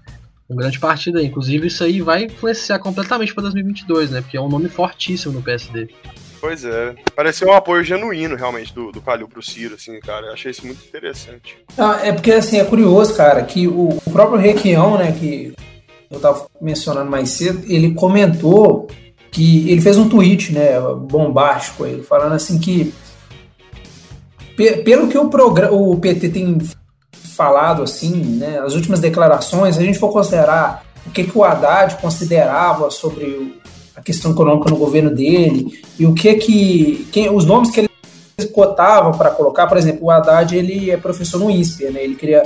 [0.50, 1.26] um grande partido aí.
[1.26, 4.22] Inclusive, isso aí vai influenciar completamente para 2022, né?
[4.22, 5.90] Porque é um nome fortíssimo no PSD.
[6.40, 6.96] Pois é.
[7.16, 10.28] Pareceu um apoio genuíno, realmente, do, do Calil pro Ciro, assim, cara.
[10.28, 11.58] Eu achei isso muito interessante.
[11.78, 15.54] Ah, é porque, assim, é curioso, cara, que o, o próprio Requião, né, que
[16.10, 18.88] eu tava mencionando mais cedo, ele comentou
[19.32, 22.94] que ele fez um tweet, né, bombástico, ele falando assim que
[24.84, 26.58] pelo que o, o PT tem
[27.12, 31.98] falado assim, né, as últimas declarações, a gente for considerar o que, que o Haddad
[31.98, 33.77] considerava sobre a
[34.08, 37.90] questão econômica no governo dele e o que que quem, os nomes que ele
[38.54, 42.42] cotava para colocar, por exemplo, o Haddad ele é professor no INSPER, né, ele queria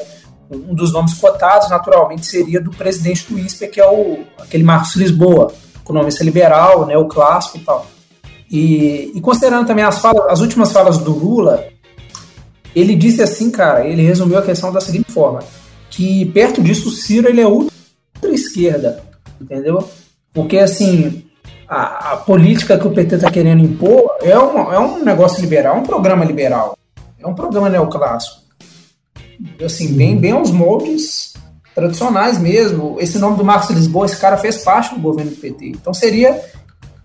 [0.49, 4.95] um dos nomes cotados naturalmente seria do presidente do INSPER, que é o aquele Marcos
[4.95, 7.85] Lisboa, economista liberal, né, o clássico e tal.
[8.51, 11.63] E, e considerando também as falas, as últimas falas do Lula,
[12.75, 15.39] ele disse assim, cara, ele resumiu a questão da seguinte forma,
[15.91, 17.71] que perto disso o Ciro ele é ultra
[18.23, 19.03] esquerda,
[19.39, 19.87] entendeu?
[20.33, 21.23] Porque assim,
[21.71, 25.77] a, a política que o PT está querendo impor é um, é um negócio liberal,
[25.77, 26.77] é um programa liberal,
[27.17, 28.41] é um programa neoclássico.
[29.63, 31.33] Assim, bem, bem aos moldes
[31.73, 32.97] tradicionais mesmo.
[32.99, 35.67] Esse nome do Marcos Lisboa, esse cara fez parte do governo do PT.
[35.69, 36.41] Então seria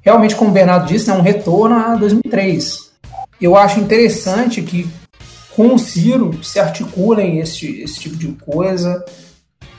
[0.03, 2.91] realmente, como o Bernardo disse, né, um retorno a 2003.
[3.41, 4.91] Eu acho interessante que
[5.55, 9.05] com o Ciro se articulem esse, esse tipo de coisa.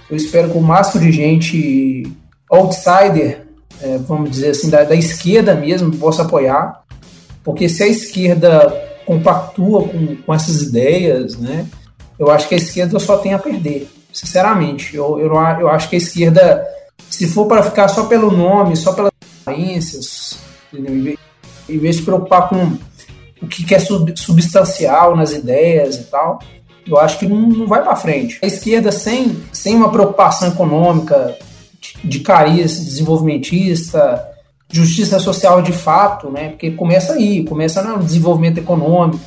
[0.09, 2.09] Eu espero que o máximo de gente
[2.49, 3.46] outsider,
[3.81, 6.83] é, vamos dizer assim, da, da, esquerda mesmo, possa apoiar.
[7.43, 8.69] Porque se a esquerda
[9.05, 11.65] compactua com, com essas ideias, né,
[12.19, 13.89] eu acho que a esquerda só tem a perder.
[14.11, 16.65] Sinceramente, eu, eu, eu acho que a esquerda,
[17.09, 19.11] se for para ficar só pelo nome, só pelas
[19.41, 20.37] aparências,
[20.73, 22.77] em vez de preocupar com
[23.41, 26.39] o que é substancial nas ideias e tal,
[26.87, 28.39] eu acho que não, não vai para frente.
[28.41, 31.37] A esquerda, sem, sem uma preocupação econômica,
[32.03, 34.23] de cariz desenvolvimentista,
[34.71, 36.49] justiça social de fato, né?
[36.49, 39.19] Porque começa aí, começa no desenvolvimento econômico,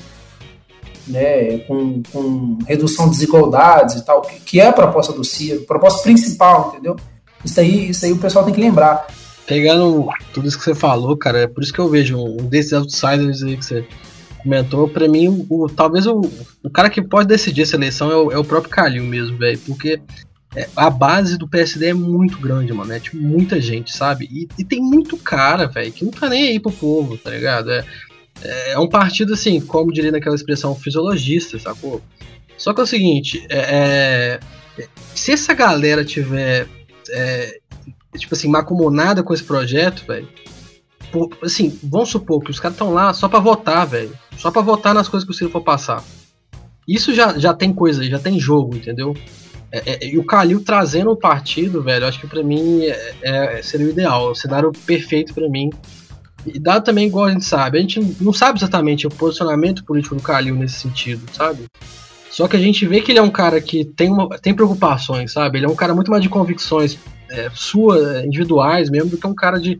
[1.06, 1.58] né?
[1.58, 6.02] Com, com redução de desigualdades e tal, que é a proposta do CIR, a proposta
[6.02, 6.96] principal, entendeu?
[7.44, 9.06] Isso aí, isso aí o pessoal tem que lembrar
[9.50, 12.72] pegando tudo isso que você falou, cara, é por isso que eu vejo um desses
[12.72, 13.84] outsiders aí que você
[14.44, 16.20] comentou, pra mim, o talvez o,
[16.62, 19.58] o cara que pode decidir essa eleição é o, é o próprio Calil mesmo, velho,
[19.66, 20.00] porque
[20.54, 24.28] é, a base do PSD é muito grande, mano, é tipo muita gente, sabe?
[24.30, 27.70] E, e tem muito cara, velho, que não tá nem aí pro povo, tá ligado?
[27.70, 27.84] É,
[28.42, 32.02] é, é um partido, assim, como diria naquela expressão, fisiologista, sacou?
[32.56, 34.40] Só que é o seguinte, é, é
[35.14, 36.66] se essa galera tiver
[37.10, 37.60] é,
[38.16, 40.28] tipo assim, macumonada com esse projeto, velho.
[41.42, 44.16] Assim, vamos supor que os caras estão lá só para votar, velho.
[44.36, 46.04] Só para votar nas coisas que o Ciro for passar.
[46.86, 49.14] Isso já, já tem coisa, já tem jogo, entendeu?
[49.72, 53.62] É, é, e o Calil trazendo o partido, velho, acho que para mim é, é,
[53.62, 55.70] seria o ideal, o cenário perfeito para mim.
[56.46, 60.14] E dado também, igual a gente sabe, a gente não sabe exatamente o posicionamento político
[60.14, 61.66] do Calil nesse sentido, sabe?
[62.30, 65.32] Só que a gente vê que ele é um cara que tem, uma, tem preocupações,
[65.32, 65.58] sabe?
[65.58, 66.98] Ele é um cara muito mais de convicções
[67.28, 69.76] é, suas, individuais mesmo, do que um cara de,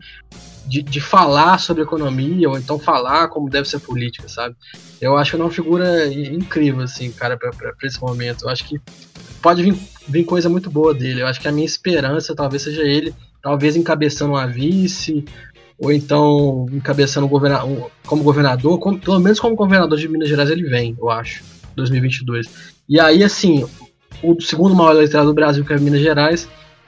[0.67, 4.55] de, de, falar sobre economia, ou então falar como deve ser política, sabe?
[4.99, 7.51] Eu acho que é uma figura incrível, assim, cara, pra
[7.83, 8.43] esse momento.
[8.43, 8.79] Eu acho que
[9.41, 9.75] pode vir,
[10.07, 11.21] vir coisa muito boa dele.
[11.21, 15.25] Eu acho que a minha esperança talvez seja ele, talvez encabeçando uma vice,
[15.79, 17.61] ou então encabeçando governa
[18.05, 21.43] como governador, como, pelo menos como governador de Minas Gerais ele vem, eu acho,
[21.75, 22.47] 2022.
[22.87, 23.65] E aí, assim,
[24.21, 26.47] o segundo maior eleitorado do Brasil, que é Minas Gerais,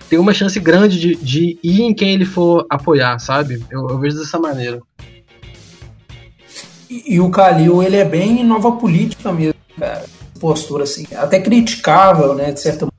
[0.10, 3.64] tem uma chance grande de, de ir em quem ele for apoiar, sabe?
[3.72, 4.80] Eu, eu vejo dessa maneira.
[6.89, 10.06] E, e, o Calil, ele é bem nova política mesmo, cara.
[10.44, 12.89] Postura assim, até criticável, né, de certo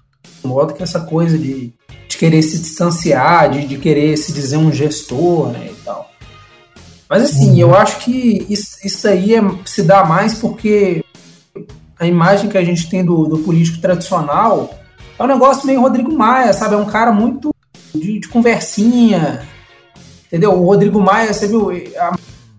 [0.43, 1.75] modo, que essa coisa de,
[2.09, 6.11] de querer se distanciar, de, de querer se dizer um gestor, né, e tal.
[7.07, 7.59] Mas assim, uhum.
[7.59, 11.05] eu acho que isso, isso aí é, se dá mais porque
[12.01, 14.75] a imagem que a gente tem do, do político tradicional
[15.19, 16.77] é um negócio meio Rodrigo Maia, sabe?
[16.77, 17.55] É um cara muito
[17.95, 19.47] de, de conversinha,
[20.27, 20.53] entendeu?
[20.55, 21.69] O Rodrigo Maia, você viu
[21.99, 22.17] a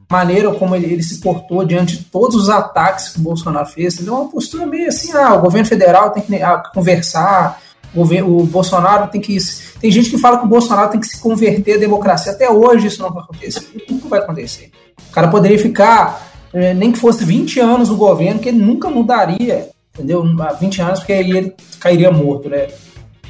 [0.10, 3.96] maneira como ele, ele, se portou diante de todos os ataques que o Bolsonaro fez,
[3.96, 4.16] entendeu?
[4.16, 7.60] Uma postura meio assim, ah, o governo federal tem que ah, conversar,
[7.94, 9.38] o, governo, o Bolsonaro tem que...
[9.80, 12.32] Tem gente que fala que o Bolsonaro tem que se converter à democracia.
[12.32, 13.68] Até hoje isso não vai acontecer.
[13.90, 14.72] Nunca vai acontecer.
[15.10, 18.90] O cara poderia ficar, eh, nem que fosse 20 anos no governo, que ele nunca
[18.90, 20.24] mudaria entendeu?
[20.40, 22.68] Há 20 anos, porque aí ele cairia morto, né?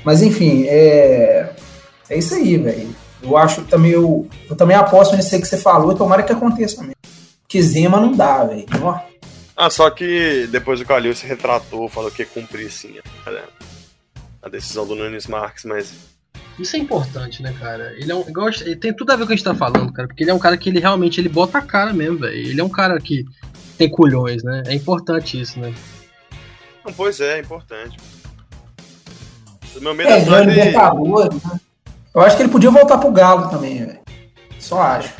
[0.03, 1.49] Mas enfim, é,
[2.09, 2.89] é isso aí, velho.
[3.25, 6.31] Eu acho também, eu, eu também aposto nisso aí que você falou e tomara que
[6.31, 6.95] aconteça mesmo.
[7.41, 8.65] Porque Zema não dá, velho.
[9.57, 12.95] Ah, só que depois o Calil se retratou, falou que ia cumprir sim
[13.25, 13.43] a,
[14.43, 15.93] a decisão do Nunes Marques, mas
[16.57, 17.93] Isso é importante, né, cara?
[17.97, 18.21] Ele é um.
[18.27, 20.07] Igual, ele tem tudo a ver com o que a gente tá falando, cara.
[20.07, 22.33] Porque ele é um cara que ele realmente ele bota a cara mesmo, velho.
[22.33, 23.25] Ele é um cara que
[23.77, 24.63] tem culhões, né?
[24.67, 25.73] É importante isso, né?
[26.85, 27.97] Não, pois é, é importante.
[29.75, 30.51] O meu medo é, é ele...
[30.51, 31.59] Libertadores, né?
[32.15, 33.99] Eu acho que ele podia voltar pro Galo também, velho.
[34.57, 35.13] Só acho.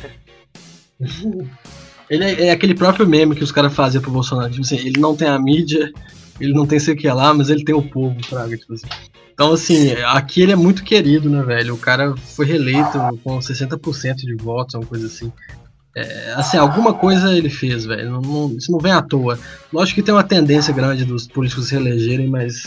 [2.08, 4.50] ele é, é, aquele próprio meme que os caras faziam pro Bolsonaro.
[4.50, 5.92] Tipo assim, ele não tem a mídia,
[6.40, 8.86] ele não tem sei o que lá, mas ele tem o povo, fraga, tipo assim.
[9.34, 11.74] Então, assim, aqui ele é muito querido, né, velho?
[11.74, 15.30] O cara foi reeleito com 60% de votos, uma coisa assim.
[15.94, 18.10] É, assim, alguma coisa ele fez, velho.
[18.10, 19.38] Não, não, isso não vem à toa.
[19.70, 22.62] Lógico que tem uma tendência grande dos políticos se elegerem, mas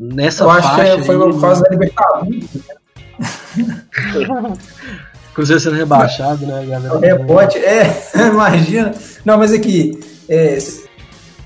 [0.00, 2.48] nessa Eu acho que foi por causa da Libertadores.
[5.34, 6.94] Cruzeiro sendo rebaixado, né, galera?
[6.94, 8.94] O rebote, é, imagina.
[9.24, 9.98] Não, mas aqui,
[10.28, 10.58] é,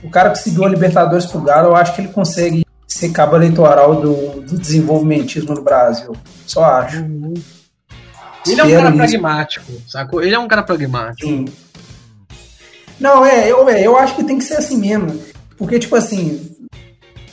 [0.02, 3.36] o cara que seguiu a Libertadores pro Galo, eu acho que ele consegue ser cabo
[3.36, 6.14] eleitoral do, do desenvolvimentismo no Brasil.
[6.46, 6.98] Só acho.
[6.98, 7.34] Uhum.
[8.46, 8.96] Ele é um cara isso.
[8.96, 10.22] pragmático, sacou?
[10.22, 11.28] Ele é um cara pragmático.
[11.28, 11.44] Sim.
[12.98, 15.20] Não, é, eu, é, eu acho que tem que ser assim mesmo.
[15.56, 16.56] Porque, tipo assim,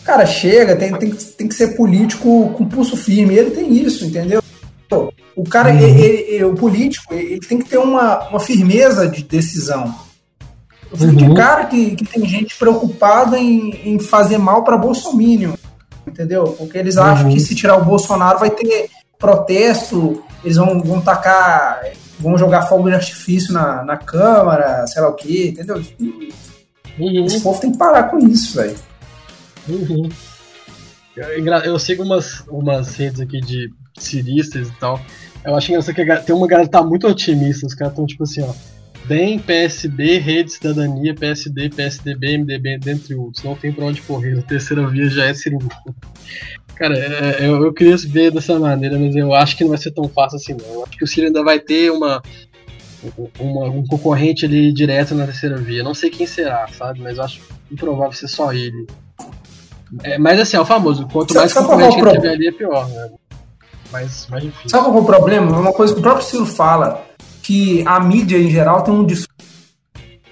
[0.05, 3.35] cara chega, tem, tem, tem que ser político com pulso firme.
[3.35, 4.41] Ele tem isso, entendeu?
[5.35, 5.79] O cara, uhum.
[5.79, 9.93] ele, ele, o político, ele tem que ter uma, uma firmeza de decisão.
[10.89, 11.29] Eu fico uhum.
[11.29, 15.57] de cara que, que tem gente preocupada em, em fazer mal para Bolsonaro,
[16.07, 16.55] entendeu?
[16.57, 17.33] Porque eles acham uhum.
[17.33, 18.89] que se tirar o Bolsonaro vai ter
[19.19, 21.81] protesto, eles vão, vão tacar,
[22.17, 25.81] vão jogar fogo de artifício na, na Câmara, sei lá o que, entendeu?
[26.97, 27.25] Uhum.
[27.25, 28.75] Esse povo tem que parar com isso, velho.
[29.67, 30.09] Uhum.
[31.63, 34.99] Eu sigo umas, umas redes aqui de ciristas e tal.
[35.43, 37.65] Eu acho engraçado que tem uma galera que tá muito otimista.
[37.65, 38.53] Os caras estão tipo assim, ó.
[39.05, 43.43] DEM, PSB, Rede Cidadania, PSD, PSDB, MDB, dentre outros.
[43.43, 44.39] Não tem pra onde correr.
[44.39, 45.95] A terceira via já é cirúrgico.
[46.75, 49.77] Cara, é, é, eu, eu queria ver dessa maneira, mas eu acho que não vai
[49.77, 50.73] ser tão fácil assim, não.
[50.73, 52.21] Eu acho que o Ciro ainda vai ter uma,
[53.39, 55.83] uma, um concorrente ali direto na terceira via.
[55.83, 56.99] Não sei quem será, sabe?
[56.99, 57.41] Mas eu acho
[57.71, 58.87] improvável ser só ele.
[60.03, 61.07] É, mas assim, é o famoso.
[61.11, 63.09] Quanto mais concorrente que tiver ali, é pior, né?
[63.91, 64.69] Mais, mais difícil.
[64.69, 65.59] Sabe qual é o problema?
[65.59, 67.05] Uma coisa que o próprio Ciro fala
[67.41, 69.35] que a mídia em geral tem um discurso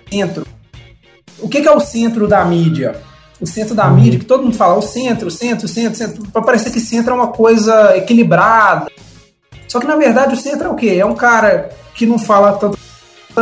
[0.10, 0.46] centro.
[1.40, 2.96] O que, que, é o centro da mídia?
[3.40, 3.96] O centro da uhum.
[3.96, 6.80] mídia, que todo mundo fala, o centro, o centro, o centro, centro, para parecer que
[6.80, 8.90] centro é uma coisa equilibrada.
[9.68, 10.98] Só que na verdade o centro é o quê?
[11.00, 12.78] É um cara que não fala tanta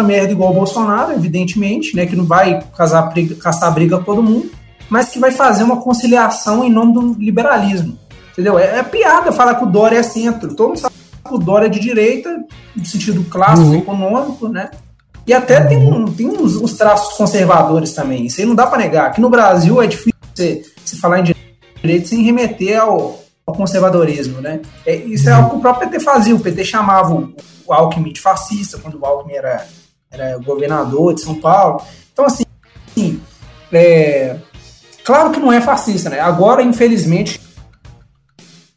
[0.04, 2.06] merda igual o Bolsonaro, evidentemente, né?
[2.06, 4.50] Que não vai casar briga, caçar briga com todo mundo,
[4.92, 7.98] mas que vai fazer uma conciliação em nome do liberalismo.
[8.34, 8.60] Entendeu?
[8.60, 10.54] É, é piada falar que o Dória é centro.
[10.54, 10.96] Todo mundo sabe
[11.30, 12.44] o Dória é de direita,
[12.76, 13.78] no sentido clássico, uhum.
[13.78, 14.70] econômico, né?
[15.26, 18.26] E até tem, um, tem uns, uns, traços conservadores também.
[18.26, 19.06] Isso aí não dá para negar.
[19.06, 21.34] Aqui no Brasil é difícil você, você falar em
[21.82, 23.18] direito sem remeter ao,
[23.48, 24.60] ao conservadorismo, né?
[24.86, 26.36] É, isso é algo que o próprio PT fazia.
[26.36, 27.34] O PT chamava o,
[27.66, 29.66] o Alckmin de fascista, quando o Alckmin era,
[30.12, 31.82] era governador de São Paulo.
[32.12, 32.44] Então, assim,
[32.90, 33.22] assim
[33.72, 34.36] é,
[35.04, 36.20] claro que não é fascista, né?
[36.20, 37.40] Agora, infelizmente,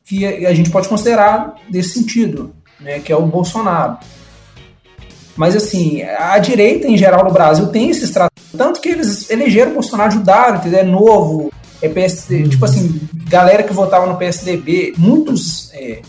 [0.05, 3.97] que a gente pode considerar desse sentido, né, que é o Bolsonaro.
[5.37, 9.73] Mas assim, a direita em geral no Brasil tem esses tratos, tanto que eles elegeram
[9.73, 10.81] o Bolsonaro, ajudaram, entendeu?
[10.81, 11.53] É novo,
[11.83, 16.03] é PSD, tipo assim, galera que votava no PSDB, muitos é,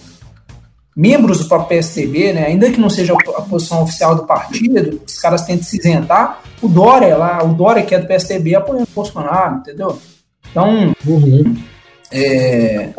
[0.95, 5.19] membros do próprio PSDB, né, ainda que não seja a posição oficial do partido, os
[5.19, 8.95] caras tentam se isentar, o Dória lá, o Dória que é do PSDB apoiando o
[8.95, 9.99] Bolsonaro, entendeu?
[10.49, 11.57] Então, uhum.
[12.11, 12.91] é,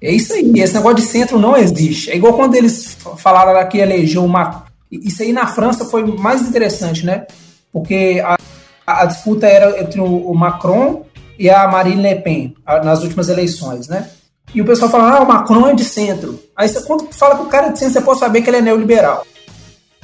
[0.00, 0.52] é isso aí.
[0.56, 2.10] Esse negócio de centro não existe.
[2.10, 4.64] É igual quando eles falaram lá que elegeu uma.
[4.90, 7.26] Isso aí na França foi mais interessante, né?
[7.72, 8.36] Porque a,
[8.86, 11.04] a disputa era entre o Macron
[11.36, 12.54] e a Marine Le Pen
[12.84, 14.08] nas últimas eleições, né?
[14.54, 16.38] E o pessoal fala, ah, o Macron é de centro.
[16.56, 18.58] Aí você, quando fala que o cara é de centro, você pode saber que ele
[18.58, 19.26] é neoliberal.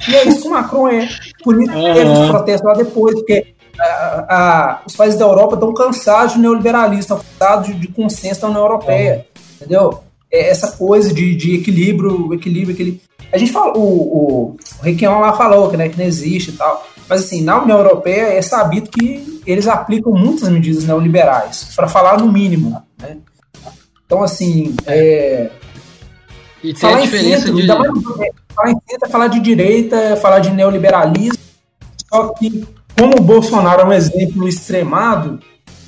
[0.07, 1.09] E é isso que o Macron é.
[1.43, 1.93] Por isso uhum.
[1.93, 6.39] teve os protestos lá depois, porque a, a, os países da Europa estão cansados de
[6.39, 9.25] neoliberalismo, estão cansados de, de consenso da União Europeia
[9.63, 9.99] entendeu?
[10.31, 13.01] É essa coisa de, de equilíbrio, equilíbrio, equilíbrio.
[13.31, 16.53] A gente fala, o, o, o Requião lá falou que, né, que não existe e
[16.53, 16.85] tal.
[17.07, 22.17] Mas assim, na União Europeia é sabido que eles aplicam muitas medidas neoliberais, para falar
[22.19, 22.81] no mínimo.
[24.05, 25.49] Então, assim, é,
[26.63, 27.67] e falar em centro, de...
[27.67, 27.91] mais,
[28.55, 31.43] falar em centro é falar de direita, é falar de neoliberalismo,
[32.09, 32.65] só que
[32.97, 35.39] como o Bolsonaro é um exemplo extremado,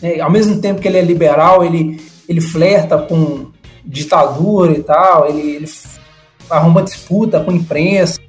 [0.01, 3.51] né, ao mesmo tempo que ele é liberal, ele, ele flerta com
[3.85, 5.69] ditadura e tal, ele, ele
[6.49, 8.19] arruma disputa com imprensa.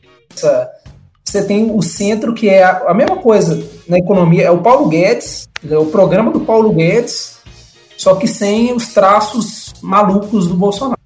[1.24, 4.86] Você tem o centro, que é a, a mesma coisa na economia, é o Paulo
[4.88, 7.38] Guedes, é o programa do Paulo Guedes,
[7.96, 10.96] só que sem os traços malucos do Bolsonaro.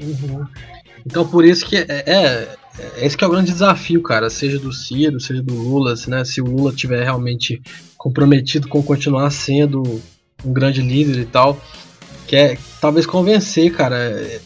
[0.00, 0.46] Uhum.
[1.04, 4.58] Então por isso que é, é, é, esse que é o grande desafio, cara, seja
[4.58, 7.60] do Ciro, seja do Lula, né, se o Lula tiver realmente
[7.96, 9.82] comprometido com continuar sendo
[10.44, 11.60] um grande líder e tal,
[12.26, 13.96] que é talvez convencer, cara,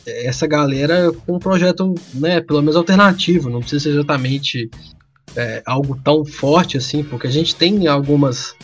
[0.07, 4.71] essa galera com um projeto, né, pelo menos alternativo, não precisa ser exatamente
[5.35, 8.55] é, algo tão forte assim, porque a gente tem algumas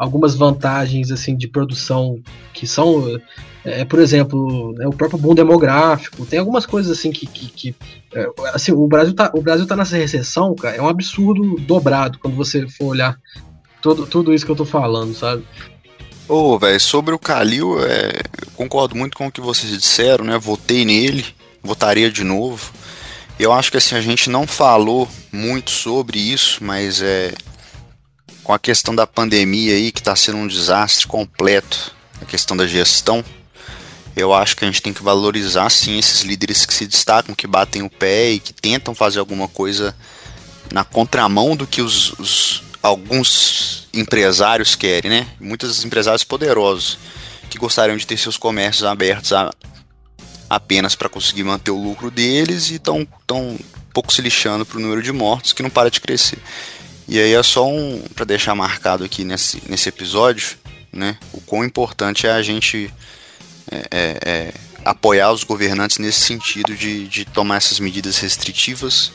[0.00, 2.18] algumas vantagens assim de produção
[2.54, 3.20] que são
[3.62, 7.76] é, por exemplo né, o próprio boom demográfico tem algumas coisas assim que, que, que
[8.14, 12.18] é, assim o Brasil tá o Brasil tá nessa recessão cara é um absurdo dobrado
[12.18, 13.14] quando você for olhar
[13.82, 15.44] tudo, tudo isso que eu tô falando sabe
[16.26, 18.12] Ô, oh, velho, sobre o Calil, é,
[18.54, 20.38] concordo muito com o que vocês disseram, né?
[20.38, 21.26] Votei nele,
[21.60, 22.70] votaria de novo.
[23.36, 27.32] Eu acho que assim, a gente não falou muito sobre isso, mas é
[28.50, 32.66] com a questão da pandemia aí, que está sendo um desastre completo, a questão da
[32.66, 33.24] gestão,
[34.16, 37.46] eu acho que a gente tem que valorizar sim esses líderes que se destacam, que
[37.46, 39.94] batem o pé e que tentam fazer alguma coisa
[40.72, 45.28] na contramão do que os, os alguns empresários querem, né?
[45.38, 46.98] Muitos empresários poderosos
[47.48, 49.54] que gostariam de ter seus comércios abertos a,
[50.48, 53.56] apenas para conseguir manter o lucro deles e estão tão
[53.94, 56.40] pouco se lixando para o número de mortos que não para de crescer.
[57.10, 60.56] E aí é só um para deixar marcado aqui nesse, nesse episódio,
[60.92, 61.18] né?
[61.32, 62.88] O quão importante é a gente
[63.68, 64.54] é, é, é,
[64.84, 69.10] apoiar os governantes nesse sentido de, de tomar essas medidas restritivas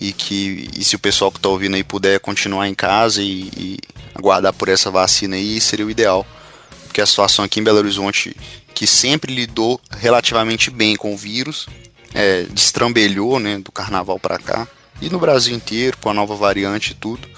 [0.00, 3.50] e que e se o pessoal que está ouvindo aí puder continuar em casa e,
[3.54, 3.78] e,
[4.14, 6.26] aguardar por essa vacina aí seria o ideal
[6.84, 8.34] porque a situação aqui em Belo Horizonte
[8.74, 11.66] que sempre lidou relativamente bem com o vírus
[12.14, 14.66] é, destrambelhou né do carnaval para cá
[15.00, 17.28] e no Brasil inteiro com a nova variante e tudo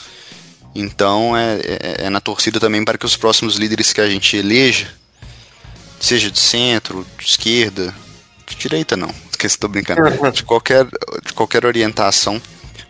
[0.74, 4.36] então é, é, é na torcida também para que os próximos líderes que a gente
[4.36, 4.92] eleja
[6.00, 7.94] seja de centro de esquerda
[8.46, 10.00] de direita não que estou brincando,
[10.32, 10.86] de qualquer,
[11.24, 12.40] de qualquer orientação,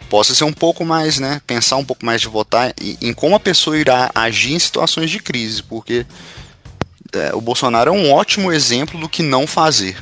[0.09, 3.35] possa ser um pouco mais, né, pensar um pouco mais de votar em, em como
[3.35, 6.05] a pessoa irá agir em situações de crise, porque
[7.15, 9.97] é, o Bolsonaro é um ótimo exemplo do que não fazer.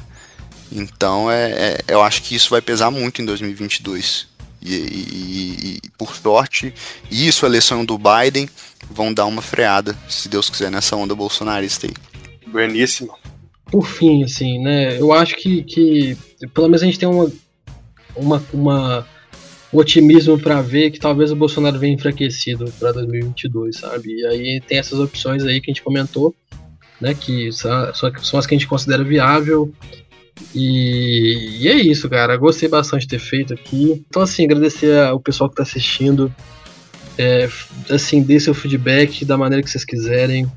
[0.72, 4.26] Então, é, é eu acho que isso vai pesar muito em 2022.
[4.62, 6.74] E, e, e, por sorte,
[7.10, 8.48] isso, a eleição do Biden,
[8.90, 11.94] vão dar uma freada, se Deus quiser, nessa onda bolsonarista aí.
[12.46, 13.14] Bueníssimo
[13.70, 14.98] por fim, assim, né?
[15.00, 16.16] Eu acho que, que
[16.52, 17.30] pelo menos a gente tem uma,
[18.16, 19.06] uma, uma
[19.72, 24.12] um otimismo para ver que talvez o Bolsonaro venha enfraquecido para 2022, sabe?
[24.12, 26.34] E aí tem essas opções aí que a gente comentou,
[27.00, 27.14] né?
[27.14, 29.72] Que são, são as que a gente considera viável.
[30.54, 32.36] E, e, é isso, cara.
[32.36, 34.04] Gostei bastante de ter feito aqui.
[34.08, 36.32] Então, assim, agradecer ao pessoal que está assistindo.
[37.18, 37.48] É,
[37.90, 40.50] assim, dê seu feedback da maneira que vocês quiserem.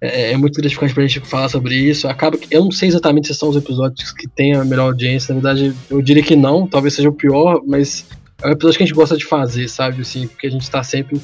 [0.00, 2.06] É, é, muito gratificante pra gente falar sobre isso.
[2.08, 5.34] Acaba que eu não sei exatamente se são os episódios que têm a melhor audiência.
[5.34, 8.06] Na verdade, eu diria que não, talvez seja o pior, mas
[8.42, 10.02] é um episódio que a gente gosta de fazer, sabe?
[10.02, 11.20] Assim, porque a gente tá sempre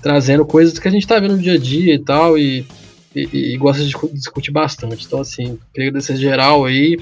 [0.00, 2.66] trazendo coisas que a gente tá vendo no dia a dia e tal, e,
[3.14, 5.04] e, e gosta de discutir bastante.
[5.04, 6.98] Então, assim, queria agradecer geral aí.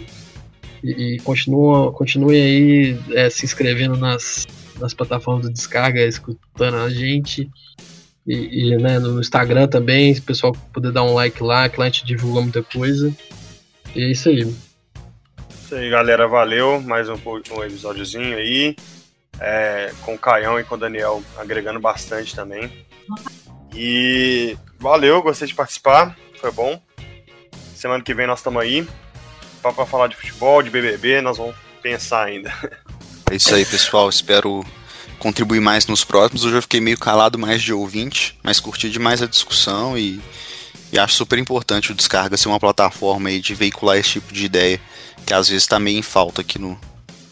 [0.82, 4.46] E, continua, continue aí é, se inscrevendo nas,
[4.78, 7.50] nas plataformas de descarga, escutando a gente.
[8.26, 11.78] E, e né, no Instagram também, se o pessoal puder dar um like lá, que
[11.78, 13.14] lá a gente divulga muita coisa.
[13.94, 14.54] E é isso aí.
[15.50, 16.26] Isso aí, galera.
[16.26, 16.80] Valeu.
[16.80, 17.16] Mais um,
[17.52, 18.76] um episódiozinho aí.
[19.38, 22.70] É, com o Caião e com o Daniel agregando bastante também.
[23.74, 26.16] E valeu, gostei de participar.
[26.40, 26.80] Foi bom.
[27.74, 28.86] Semana que vem nós estamos aí.
[29.62, 32.52] Para falar de futebol, de BBB, nós vamos pensar ainda.
[33.30, 34.08] É isso aí, pessoal.
[34.08, 34.64] Espero
[35.18, 36.44] contribuir mais nos próximos.
[36.44, 40.20] Hoje eu fiquei meio calado mais de ouvinte, mas curti demais a discussão e,
[40.90, 44.46] e acho super importante o Descarga ser uma plataforma aí de veicular esse tipo de
[44.46, 44.80] ideia,
[45.26, 46.78] que às vezes está meio em falta aqui no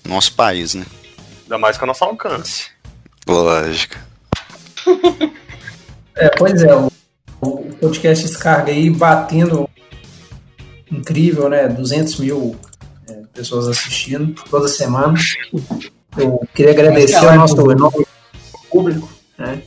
[0.05, 0.85] nosso país, né?
[1.45, 2.67] Ainda mais com o nosso alcance.
[3.27, 3.97] Lógico.
[6.15, 6.93] é, pois é, o,
[7.41, 9.69] o podcast Descarga aí batendo
[10.91, 11.69] incrível, né?
[11.69, 12.57] 200 mil
[13.09, 15.15] é, pessoas assistindo toda semana.
[16.17, 18.07] Eu queria agradecer ao nosso enorme
[18.71, 19.09] público,
[19.39, 19.63] né?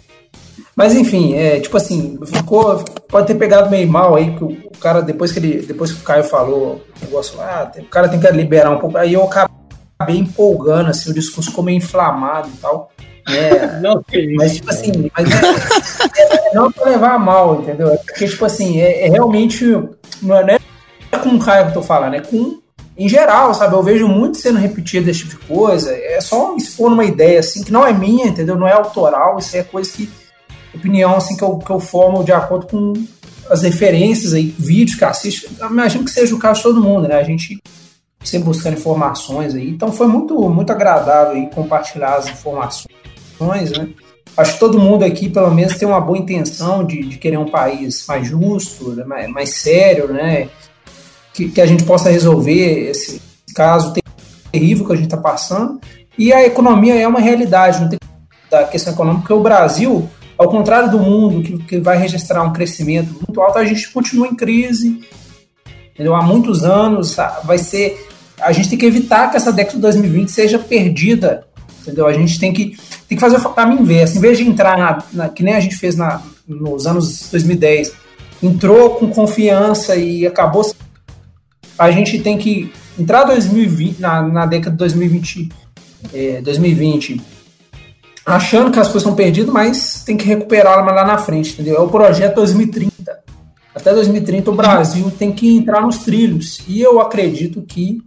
[0.75, 5.01] Mas enfim, é, tipo assim, ficou, pode ter pegado meio mal aí, que o cara,
[5.01, 8.31] depois que ele, depois que o Caio falou, o negócio, ah, o cara tem que
[8.31, 12.89] liberar um pouco, aí eu acabei empolgando, assim, o discurso ficou meio inflamado e tal.
[13.27, 14.03] É, não,
[14.37, 17.89] mas tipo assim, mas é, é, não pra levar mal, entendeu?
[17.89, 19.65] É porque, tipo assim, é, é realmente,
[20.21, 20.59] não é,
[21.11, 22.61] é com o Caio que eu tô falando, é com
[22.97, 23.73] em geral, sabe?
[23.73, 25.91] Eu vejo muito sendo repetido esse tipo de coisa.
[25.91, 28.55] É só expor uma ideia, assim, que não é minha, entendeu?
[28.55, 30.09] Não é autoral, isso é coisa que.
[30.73, 32.93] opinião, assim, que eu, que eu formo de acordo com
[33.49, 35.49] as referências aí, vídeos que assisto.
[35.65, 37.15] Imagino que seja o caso de todo mundo, né?
[37.15, 37.59] A gente
[38.23, 39.69] sempre buscando informações aí.
[39.69, 43.89] Então foi muito, muito agradável aí compartilhar as informações, né?
[44.37, 47.49] Acho que todo mundo aqui, pelo menos, tem uma boa intenção de, de querer um
[47.49, 49.03] país mais justo, né?
[49.03, 50.49] mais, mais sério, né?
[51.41, 53.21] Que, que a gente possa resolver esse
[53.55, 53.93] caso
[54.51, 55.79] terrível que a gente está passando.
[56.17, 57.99] E a economia é uma realidade, não tem
[58.49, 62.51] da questão econômica, porque o Brasil, ao contrário do mundo, que, que vai registrar um
[62.51, 65.01] crescimento muito alto, a gente continua em crise,
[65.93, 66.13] entendeu?
[66.13, 67.15] Há muitos anos,
[67.45, 68.07] vai ser.
[68.39, 71.47] A gente tem que evitar que essa década de 2020 seja perdida,
[71.81, 72.05] entendeu?
[72.05, 72.77] A gente tem que,
[73.07, 74.17] tem que fazer o caminho inverso.
[74.17, 77.93] Em vez de entrar na, na, que nem a gente fez na, nos anos 2010,
[78.43, 80.69] entrou com confiança e acabou.
[81.81, 85.49] A gente tem que entrar 2020, na, na década de 2020,
[86.13, 87.19] é, 2020
[88.23, 91.77] achando que as coisas estão perdidas, mas tem que recuperá-las lá na frente, entendeu?
[91.77, 92.91] É o projeto 2030.
[93.73, 96.61] Até 2030 o Brasil tem que entrar nos trilhos.
[96.67, 97.99] E eu acredito que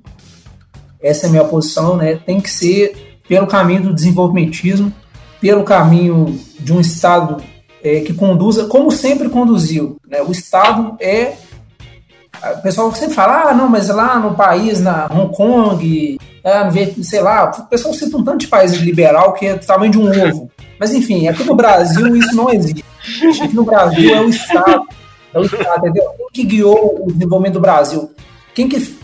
[1.03, 2.15] essa é a minha posição, né?
[2.15, 4.93] Tem que ser pelo caminho do desenvolvimentismo,
[5.41, 7.43] pelo caminho de um Estado
[7.83, 9.97] é, que conduza, como sempre conduziu.
[10.09, 10.23] Né?
[10.23, 11.33] O Estado é.
[12.59, 16.69] O pessoal sempre fala, ah, não, mas lá no país, na Hong Kong, ah,
[17.03, 19.99] sei lá, o pessoal cita um tanto de país liberal que é do tamanho de
[19.99, 20.51] um ovo.
[20.79, 22.85] Mas enfim, aqui no Brasil isso não existe.
[23.43, 24.83] Aqui no Brasil é o Estado.
[25.33, 26.05] É o Estado, entendeu?
[26.17, 28.11] Quem que guiou o desenvolvimento do Brasil?
[28.55, 28.97] Quem que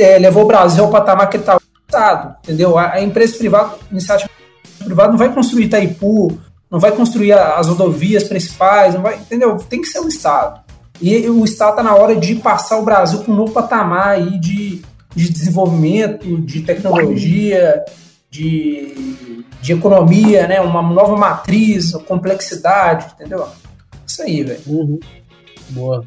[0.00, 1.56] é, levou o Brasil ao patamar que ele está?
[1.56, 2.78] O Estado, entendeu?
[2.78, 4.30] A, a empresa privada, a iniciativa
[4.84, 6.38] privada não vai construir Itaipu,
[6.70, 9.56] não vai construir as rodovias principais, não vai, entendeu?
[9.56, 10.63] Tem que ser o Estado.
[11.06, 14.38] E o Estado está na hora de passar o Brasil para um novo patamar aí
[14.38, 14.82] de
[15.14, 17.84] de desenvolvimento, de tecnologia,
[18.30, 20.60] de, de economia, né?
[20.60, 23.46] Uma nova matriz, complexidade, entendeu?
[24.06, 24.60] Isso aí, velho.
[24.66, 25.00] Uhum.
[25.70, 26.04] Boa.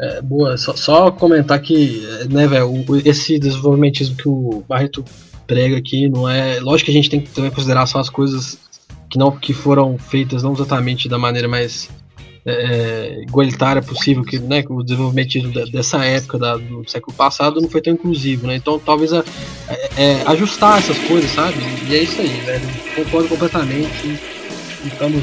[0.00, 5.04] É, boa, só, só, comentar que, né, velho, esse desenvolvimentismo que o Barreto
[5.46, 6.58] prega aqui não é.
[6.58, 8.58] Lógico que a gente tem que também considerar só as coisas
[9.08, 11.88] que não que foram feitas não exatamente da maneira mais
[12.44, 15.38] é, é, igualitária possível, que né, o desenvolvimento
[15.70, 18.56] dessa época da, do século passado não foi tão inclusivo, né?
[18.56, 19.24] Então talvez a,
[19.68, 21.56] é, é, ajustar essas coisas, sabe?
[21.88, 22.68] E é isso aí, velho.
[22.96, 24.18] Concordo completamente e,
[24.86, 25.20] e tamo.